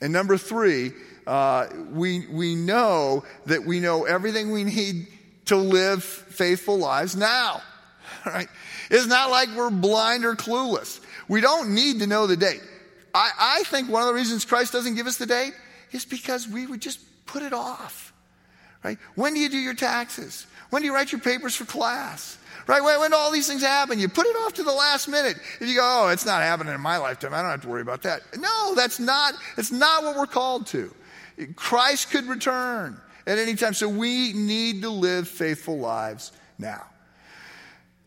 And 0.00 0.12
number 0.12 0.36
three, 0.36 0.92
uh, 1.26 1.66
we, 1.90 2.26
we 2.26 2.54
know 2.54 3.24
that 3.46 3.64
we 3.64 3.80
know 3.80 4.04
everything 4.04 4.50
we 4.50 4.64
need 4.64 5.06
to 5.46 5.56
live 5.56 6.02
faithful 6.02 6.78
lives 6.78 7.16
now. 7.16 7.62
Right? 8.26 8.48
It's 8.90 9.06
not 9.06 9.30
like 9.30 9.48
we're 9.56 9.70
blind 9.70 10.26
or 10.26 10.34
clueless. 10.34 11.00
We 11.26 11.40
don't 11.40 11.74
need 11.74 12.00
to 12.00 12.06
know 12.06 12.26
the 12.26 12.36
date. 12.36 12.60
I, 13.14 13.30
I 13.38 13.62
think 13.62 13.88
one 13.88 14.02
of 14.02 14.08
the 14.08 14.14
reasons 14.14 14.44
Christ 14.44 14.74
doesn't 14.74 14.94
give 14.94 15.06
us 15.06 15.16
the 15.16 15.24
date 15.24 15.54
is 15.92 16.04
because 16.04 16.46
we 16.46 16.66
would 16.66 16.82
just 16.82 17.00
put 17.24 17.42
it 17.42 17.54
off. 17.54 18.12
Right? 18.84 18.98
When 19.14 19.32
do 19.32 19.40
you 19.40 19.48
do 19.48 19.56
your 19.56 19.74
taxes? 19.74 20.46
When 20.68 20.82
do 20.82 20.86
you 20.86 20.94
write 20.94 21.12
your 21.12 21.20
papers 21.20 21.54
for 21.54 21.64
class? 21.64 22.36
Right? 22.66 22.82
When, 22.82 23.00
when 23.00 23.14
all 23.14 23.30
these 23.30 23.48
things 23.48 23.62
happen, 23.62 23.98
you 23.98 24.08
put 24.08 24.26
it 24.26 24.36
off 24.36 24.54
to 24.54 24.62
the 24.62 24.72
last 24.72 25.08
minute. 25.08 25.36
If 25.60 25.68
you 25.68 25.76
go, 25.76 26.04
oh, 26.04 26.08
it's 26.08 26.26
not 26.26 26.42
happening 26.42 26.74
in 26.74 26.80
my 26.80 26.98
lifetime, 26.98 27.34
I 27.34 27.42
don't 27.42 27.50
have 27.50 27.62
to 27.62 27.68
worry 27.68 27.82
about 27.82 28.02
that. 28.02 28.22
No, 28.38 28.74
that's 28.74 29.00
not, 29.00 29.34
that's 29.56 29.72
not 29.72 30.04
what 30.04 30.16
we're 30.16 30.26
called 30.26 30.66
to. 30.68 30.94
Christ 31.56 32.10
could 32.10 32.26
return 32.26 33.00
at 33.26 33.38
any 33.38 33.54
time. 33.54 33.74
So 33.74 33.88
we 33.88 34.32
need 34.32 34.82
to 34.82 34.90
live 34.90 35.28
faithful 35.28 35.78
lives 35.78 36.32
now. 36.58 36.86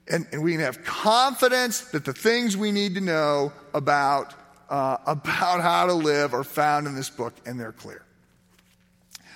And, 0.07 0.27
and 0.31 0.43
we 0.43 0.51
can 0.51 0.61
have 0.61 0.83
confidence 0.83 1.81
that 1.91 2.05
the 2.05 2.13
things 2.13 2.57
we 2.57 2.71
need 2.71 2.95
to 2.95 3.01
know 3.01 3.53
about, 3.73 4.33
uh, 4.69 4.97
about 5.05 5.61
how 5.61 5.85
to 5.85 5.93
live 5.93 6.33
are 6.33 6.43
found 6.43 6.87
in 6.87 6.95
this 6.95 7.09
book 7.09 7.33
and 7.45 7.59
they're 7.59 7.71
clear. 7.71 8.03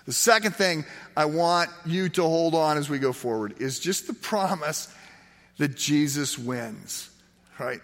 The 0.06 0.14
second 0.14 0.56
thing 0.56 0.86
I 1.16 1.26
want 1.26 1.70
you 1.86 2.08
to 2.10 2.22
hold 2.24 2.56
on 2.56 2.78
as 2.78 2.90
we 2.90 3.00
go 3.00 3.12
forward 3.12 3.56
is 3.60 3.80
just 3.80 4.08
the 4.08 4.14
promise 4.14 4.94
that 5.58 5.76
Jesus 5.76 6.38
wins, 6.38 7.10
right? 7.60 7.82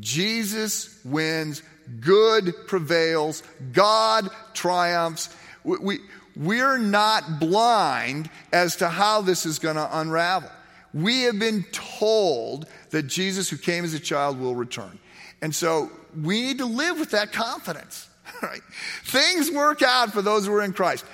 Jesus 0.00 0.98
wins, 1.04 1.62
good 2.00 2.54
prevails, 2.66 3.42
God 3.72 4.28
triumphs. 4.52 5.34
We, 5.62 5.78
we, 5.78 5.98
we're 6.36 6.78
not 6.78 7.38
blind 7.38 8.30
as 8.52 8.76
to 8.76 8.88
how 8.88 9.20
this 9.20 9.46
is 9.46 9.58
going 9.58 9.76
to 9.76 9.98
unravel. 9.98 10.50
We 10.92 11.22
have 11.22 11.38
been 11.38 11.64
told 11.72 12.66
that 12.90 13.04
Jesus, 13.04 13.48
who 13.48 13.56
came 13.56 13.84
as 13.84 13.94
a 13.94 14.00
child, 14.00 14.38
will 14.38 14.54
return. 14.54 14.98
And 15.42 15.54
so 15.54 15.90
we 16.22 16.40
need 16.42 16.58
to 16.58 16.66
live 16.66 16.98
with 16.98 17.10
that 17.10 17.32
confidence. 17.32 18.08
Right? 18.42 18.60
Things 19.04 19.50
work 19.50 19.80
out 19.80 20.12
for 20.12 20.20
those 20.20 20.44
who 20.46 20.52
are 20.54 20.62
in 20.62 20.74
Christ. 20.74 21.04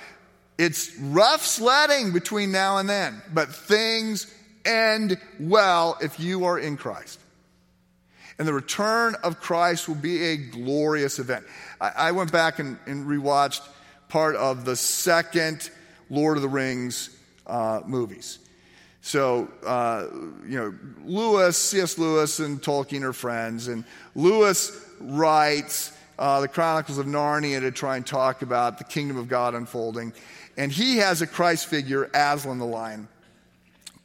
It's 0.57 0.93
rough 0.97 1.45
sledding 1.45 2.11
between 2.11 2.51
now 2.51 2.77
and 2.77 2.89
then, 2.89 3.21
but 3.33 3.53
things 3.53 4.27
end 4.65 5.17
well 5.39 5.97
if 6.01 6.19
you 6.19 6.45
are 6.45 6.59
in 6.59 6.77
Christ. 6.77 7.19
And 8.39 8.47
the 8.47 8.53
return 8.53 9.15
of 9.23 9.39
Christ 9.39 9.87
will 9.87 9.95
be 9.95 10.23
a 10.23 10.37
glorious 10.37 11.19
event. 11.19 11.45
I, 11.79 11.91
I 11.95 12.11
went 12.11 12.31
back 12.31 12.59
and, 12.59 12.77
and, 12.85 13.05
rewatched 13.05 13.61
part 14.09 14.35
of 14.35 14.65
the 14.65 14.75
second 14.75 15.69
Lord 16.09 16.37
of 16.37 16.41
the 16.41 16.49
Rings 16.49 17.15
uh, 17.45 17.81
movies. 17.85 18.39
So, 19.01 19.49
uh, 19.65 20.07
you 20.47 20.59
know, 20.59 20.73
Lewis, 21.03 21.57
C.S. 21.57 21.97
Lewis, 21.97 22.39
and 22.39 22.61
Tolkien 22.61 23.03
are 23.03 23.13
friends, 23.13 23.67
and 23.67 23.83
Lewis 24.15 24.85
writes 24.99 25.91
uh, 26.19 26.41
the 26.41 26.47
Chronicles 26.47 26.97
of 26.97 27.07
Narnia 27.07 27.59
to 27.61 27.71
try 27.71 27.97
and 27.97 28.05
talk 28.05 28.41
about 28.41 28.77
the 28.77 28.83
kingdom 28.83 29.17
of 29.17 29.27
God 29.27 29.55
unfolding 29.55 30.13
and 30.57 30.71
he 30.71 30.97
has 30.97 31.21
a 31.21 31.27
Christ 31.27 31.67
figure, 31.67 32.09
Aslan 32.13 32.59
the 32.59 32.65
lion. 32.65 33.07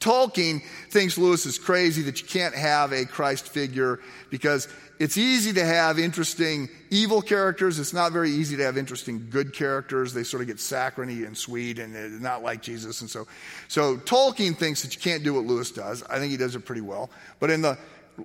Tolkien 0.00 0.62
thinks 0.90 1.16
Lewis 1.16 1.46
is 1.46 1.58
crazy 1.58 2.02
that 2.02 2.20
you 2.20 2.28
can't 2.28 2.54
have 2.54 2.92
a 2.92 3.04
Christ 3.04 3.48
figure 3.48 4.00
because 4.30 4.68
it's 4.98 5.16
easy 5.18 5.52
to 5.54 5.64
have 5.64 5.98
interesting 5.98 6.68
evil 6.90 7.20
characters. 7.20 7.78
It's 7.78 7.92
not 7.92 8.12
very 8.12 8.30
easy 8.30 8.56
to 8.56 8.62
have 8.62 8.78
interesting 8.78 9.28
good 9.30 9.52
characters. 9.52 10.12
They 10.12 10.22
sort 10.22 10.42
of 10.42 10.48
get 10.48 10.60
saccharine 10.60 11.24
and 11.24 11.36
sweet 11.36 11.78
and 11.78 12.20
not 12.20 12.42
like 12.42 12.62
Jesus. 12.62 13.00
And 13.00 13.10
so, 13.10 13.26
so 13.68 13.96
Tolkien 13.96 14.56
thinks 14.56 14.82
that 14.82 14.94
you 14.94 15.00
can't 15.00 15.24
do 15.24 15.34
what 15.34 15.44
Lewis 15.44 15.70
does. 15.70 16.02
I 16.04 16.18
think 16.18 16.30
he 16.30 16.36
does 16.36 16.54
it 16.54 16.60
pretty 16.60 16.82
well. 16.82 17.10
But 17.40 17.50
in 17.50 17.62
the 17.62 17.78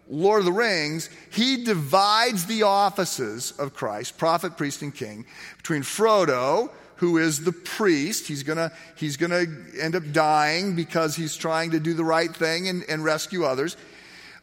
Lord 0.09 0.39
of 0.39 0.45
the 0.45 0.51
Rings, 0.51 1.09
he 1.31 1.63
divides 1.63 2.45
the 2.45 2.63
offices 2.63 3.51
of 3.59 3.73
Christ, 3.73 4.17
prophet, 4.17 4.55
priest, 4.55 4.81
and 4.81 4.93
king, 4.93 5.25
between 5.57 5.81
Frodo, 5.81 6.69
who 7.01 7.17
is 7.17 7.43
the 7.43 7.51
priest. 7.51 8.27
He's 8.27 8.43
gonna, 8.43 8.71
he's 8.95 9.17
gonna 9.17 9.45
end 9.79 9.95
up 9.95 10.03
dying 10.11 10.75
because 10.75 11.15
he's 11.15 11.35
trying 11.35 11.71
to 11.71 11.79
do 11.79 11.95
the 11.95 12.03
right 12.03 12.33
thing 12.33 12.67
and, 12.67 12.83
and 12.87 13.03
rescue 13.03 13.43
others. 13.43 13.75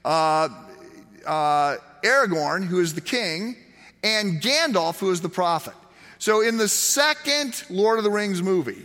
Uh, 0.05 0.49
uh, 1.25 1.77
Aragorn, 2.03 2.65
who 2.65 2.81
is 2.81 2.95
the 2.95 3.01
king, 3.01 3.55
and 4.03 4.43
Gandalf, 4.43 4.99
who 4.99 5.13
is 5.13 5.21
the 5.21 5.29
prophet. 5.29 5.75
So 6.19 6.41
in 6.41 6.57
the 6.57 6.67
second 6.67 7.63
Lord 7.71 7.99
of 7.99 8.05
the 8.05 8.11
Rings 8.11 8.43
movie, 8.43 8.83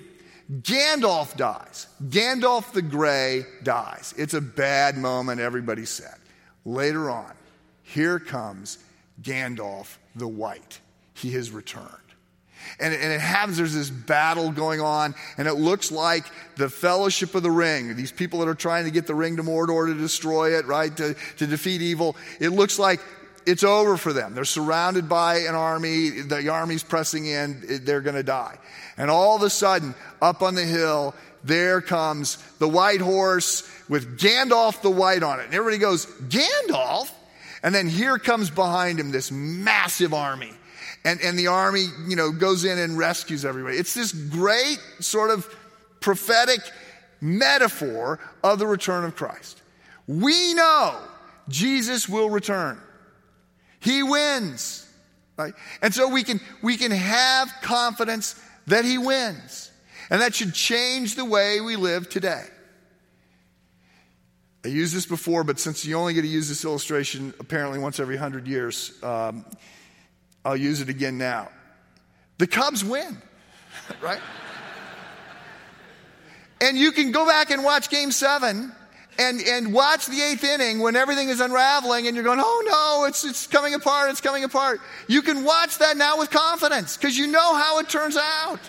Gandalf 0.51 1.35
dies. 1.35 1.87
Gandalf 2.03 2.73
the 2.73 2.83
Grey 2.83 3.43
dies. 3.63 4.13
It's 4.19 4.35
a 4.35 4.41
bad 4.41 4.97
moment, 4.97 5.41
everybody 5.41 5.85
said. 5.85 6.17
Later 6.63 7.09
on, 7.09 7.33
here 7.81 8.19
comes 8.19 8.77
Gandalf 9.23 9.97
the 10.15 10.27
White. 10.27 10.79
He 11.15 11.31
has 11.31 11.49
returned. 11.49 12.02
And, 12.79 12.93
and 12.93 13.13
it 13.13 13.21
happens, 13.21 13.57
there's 13.57 13.73
this 13.73 13.89
battle 13.89 14.51
going 14.51 14.81
on, 14.81 15.15
and 15.37 15.47
it 15.47 15.53
looks 15.53 15.91
like 15.91 16.25
the 16.55 16.69
fellowship 16.69 17.35
of 17.35 17.43
the 17.43 17.51
ring, 17.51 17.95
these 17.95 18.11
people 18.11 18.39
that 18.39 18.47
are 18.47 18.55
trying 18.55 18.85
to 18.85 18.91
get 18.91 19.07
the 19.07 19.15
ring 19.15 19.37
to 19.37 19.43
Mordor 19.43 19.87
to 19.87 19.93
destroy 19.93 20.57
it, 20.57 20.65
right, 20.65 20.95
to, 20.97 21.15
to 21.37 21.47
defeat 21.47 21.81
evil, 21.81 22.15
it 22.39 22.49
looks 22.49 22.79
like 22.79 22.99
it's 23.45 23.63
over 23.63 23.97
for 23.97 24.13
them. 24.13 24.35
They're 24.35 24.45
surrounded 24.45 25.09
by 25.09 25.39
an 25.39 25.55
army, 25.55 26.09
the 26.09 26.49
army's 26.49 26.83
pressing 26.83 27.25
in, 27.25 27.81
they're 27.83 28.01
going 28.01 28.15
to 28.15 28.23
die. 28.23 28.57
And 28.97 29.09
all 29.09 29.35
of 29.35 29.41
a 29.43 29.49
sudden, 29.49 29.95
up 30.21 30.41
on 30.41 30.55
the 30.55 30.63
hill, 30.63 31.15
there 31.43 31.81
comes 31.81 32.37
the 32.59 32.67
white 32.67 33.01
horse 33.01 33.69
with 33.89 34.19
Gandalf 34.19 34.81
the 34.81 34.89
White 34.89 35.23
on 35.23 35.39
it. 35.39 35.45
And 35.45 35.53
everybody 35.53 35.77
goes, 35.77 36.05
Gandalf? 36.05 37.11
And 37.63 37.73
then 37.73 37.87
here 37.87 38.17
comes 38.17 38.49
behind 38.49 38.99
him 38.99 39.11
this 39.11 39.31
massive 39.31 40.13
army 40.13 40.53
and, 41.05 41.21
and 41.21 41.37
the 41.37 41.47
army, 41.47 41.85
you 42.07 42.15
know, 42.15 42.31
goes 42.31 42.63
in 42.63 42.77
and 42.77 42.97
rescues 42.97 43.45
everybody. 43.45 43.77
It's 43.77 43.93
this 43.93 44.11
great 44.11 44.79
sort 44.99 45.31
of 45.31 45.53
prophetic 45.99 46.59
metaphor 47.19 48.19
of 48.43 48.59
the 48.59 48.67
return 48.67 49.03
of 49.05 49.15
Christ. 49.15 49.61
We 50.07 50.53
know 50.53 50.97
Jesus 51.49 52.07
will 52.07 52.29
return. 52.29 52.79
He 53.79 54.03
wins. 54.03 54.87
Right? 55.37 55.53
And 55.81 55.93
so 55.93 56.07
we 56.07 56.23
can, 56.23 56.39
we 56.61 56.77
can 56.77 56.91
have 56.91 57.51
confidence 57.61 58.39
that 58.67 58.85
he 58.85 58.97
wins. 58.97 59.71
And 60.09 60.21
that 60.21 60.35
should 60.35 60.53
change 60.53 61.15
the 61.15 61.25
way 61.25 61.59
we 61.59 61.75
live 61.75 62.09
today. 62.09 62.43
I 64.63 64.69
used 64.69 64.95
this 64.95 65.05
before, 65.05 65.43
but 65.43 65.59
since 65.59 65.83
you 65.85 65.97
only 65.97 66.13
get 66.13 66.21
to 66.21 66.27
use 66.27 66.47
this 66.47 66.63
illustration 66.63 67.33
apparently 67.39 67.79
once 67.79 67.99
every 67.99 68.15
hundred 68.15 68.47
years, 68.47 68.93
um, 69.03 69.43
I'll 70.45 70.57
use 70.57 70.81
it 70.81 70.89
again 70.89 71.17
now. 71.17 71.49
The 72.37 72.47
Cubs 72.47 72.83
win, 72.83 73.21
right? 74.01 74.19
and 76.61 76.77
you 76.77 76.91
can 76.91 77.11
go 77.11 77.25
back 77.25 77.51
and 77.51 77.63
watch 77.63 77.89
game 77.89 78.11
seven 78.11 78.71
and, 79.19 79.41
and 79.41 79.73
watch 79.73 80.07
the 80.07 80.21
eighth 80.21 80.43
inning 80.43 80.79
when 80.79 80.95
everything 80.95 81.29
is 81.29 81.39
unraveling 81.39 82.07
and 82.07 82.15
you're 82.15 82.23
going, 82.23 82.39
oh 82.41 82.63
no, 82.65 83.05
it's, 83.05 83.23
it's 83.23 83.47
coming 83.47 83.73
apart, 83.73 84.09
it's 84.09 84.21
coming 84.21 84.43
apart. 84.43 84.79
You 85.07 85.21
can 85.21 85.43
watch 85.43 85.77
that 85.79 85.97
now 85.97 86.17
with 86.17 86.31
confidence 86.31 86.97
because 86.97 87.17
you 87.17 87.27
know 87.27 87.55
how 87.55 87.79
it 87.79 87.89
turns 87.89 88.17
out. 88.17 88.59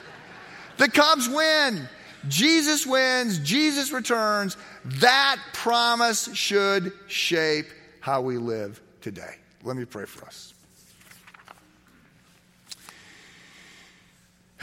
The 0.76 0.88
Cubs 0.88 1.28
win. 1.28 1.88
Jesus 2.28 2.86
wins. 2.86 3.38
Jesus 3.38 3.92
returns. 3.92 4.56
That 4.84 5.38
promise 5.52 6.34
should 6.34 6.92
shape 7.06 7.66
how 8.00 8.20
we 8.20 8.38
live 8.38 8.80
today. 9.00 9.36
Let 9.62 9.76
me 9.76 9.84
pray 9.84 10.04
for 10.04 10.26
us. 10.26 10.54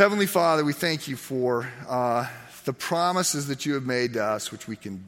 Heavenly 0.02 0.26
Father, 0.26 0.66
we 0.66 0.74
thank 0.74 1.08
you 1.08 1.16
for 1.16 1.70
uh, 1.88 2.28
the 2.66 2.74
promises 2.74 3.50
that 3.50 3.68
you 3.68 3.76
have 3.76 3.86
made 3.86 4.14
to 4.14 4.24
us, 4.24 4.52
which 4.52 4.68
we 4.68 4.76
can 4.76 5.08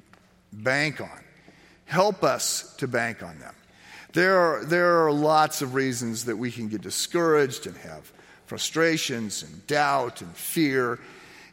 bank 0.52 1.02
on. 1.02 1.20
Help 1.86 2.24
us 2.24 2.76
to 2.76 2.88
bank 2.88 3.24
on 3.24 3.40
them. 3.40 3.56
There 4.12 4.38
are, 4.38 4.64
there 4.64 5.04
are 5.04 5.12
lots 5.12 5.64
of 5.64 5.74
reasons 5.74 6.26
that 6.26 6.38
we 6.38 6.52
can 6.52 6.68
get 6.68 6.82
discouraged 6.82 7.66
and 7.66 7.76
have 7.78 8.12
frustrations 8.46 9.42
and 9.42 9.66
doubt 9.66 10.22
and 10.22 10.32
fear 10.38 11.00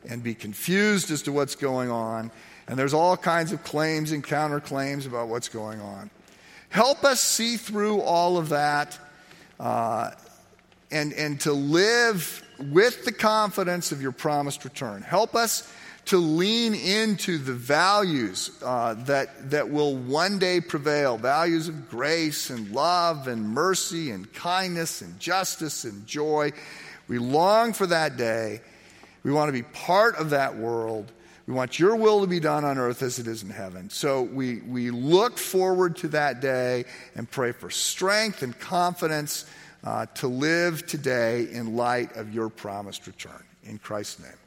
and 0.07 0.22
be 0.22 0.34
confused 0.34 1.11
as 1.11 1.22
to 1.22 1.32
what's 1.32 1.55
going 1.55 1.91
on. 1.91 2.30
And 2.68 2.78
there's 2.78 2.93
all 2.93 3.16
kinds 3.16 3.53
of 3.53 3.64
claims 3.64 4.12
and 4.12 4.22
counterclaims 4.22 5.07
about 5.07 5.28
what's 5.28 5.49
going 5.49 5.80
on. 5.80 6.11
Help 6.68 7.05
us 7.05 7.22
see 7.22 7.57
through 7.57 8.03
all 8.03 8.36
of 8.36 8.51
that 8.51 8.99
uh, 9.59 10.11
and, 10.91 11.14
and 11.14 11.41
to 11.41 11.55
live 11.55 12.47
with 12.61 13.05
the 13.05 13.13
confidence 13.13 13.93
of 13.93 14.03
your 14.03 14.13
promised 14.13 14.65
return. 14.65 15.03
Help 15.03 15.35
us 15.35 15.71
to 16.07 16.19
lean 16.19 16.75
into 16.75 17.39
the 17.39 17.53
values 17.53 18.51
uh, 18.65 18.95
that, 18.95 19.51
that 19.51 19.71
will 19.71 19.97
one 19.97 20.39
day 20.39 20.61
prevail 20.61 21.17
values 21.17 21.69
of 21.69 21.89
grace 21.91 22.51
and 22.51 22.71
love 22.73 23.29
and 23.29 23.49
mercy 23.49 24.11
and 24.11 24.33
kindness 24.33 25.03
and 25.03 25.19
justice 25.21 25.85
and 25.85 26.07
joy. 26.07 26.53
We 27.09 27.19
long 27.19 27.73
for 27.73 27.87
that 27.87 28.17
day. 28.17 28.61
We 29.23 29.33
want 29.33 29.49
to 29.49 29.53
be 29.53 29.63
part 29.63 30.17
of 30.17 30.31
that 30.31 30.57
world. 30.57 31.13
We 31.47 31.55
want 31.55 31.79
your 31.79 31.97
will 31.97 32.21
to 32.21 32.27
be 32.27 32.41
done 32.41 32.65
on 32.65 32.79
earth 32.79 33.03
as 33.03 33.19
it 33.19 33.27
is 33.27 33.43
in 33.43 33.51
heaven. 33.51 33.91
So 33.91 34.23
we, 34.23 34.61
we 34.61 34.91
look 34.91 35.37
forward 35.37 35.97
to 35.97 36.09
that 36.09 36.41
day 36.41 36.85
and 37.15 37.31
pray 37.31 37.53
for 37.53 37.71
strength 37.71 38.43
and 38.43 38.59
confidence 38.59 39.45
uh, 39.85 40.07
to 40.07 40.28
live 40.28 40.87
today 40.87 41.49
in 41.53 41.76
light 41.76 42.16
of 42.16 42.33
your 42.33 42.49
promised 42.49 43.07
return. 43.07 43.43
In 43.64 43.78
Christ's 43.78 44.20
name. 44.20 44.39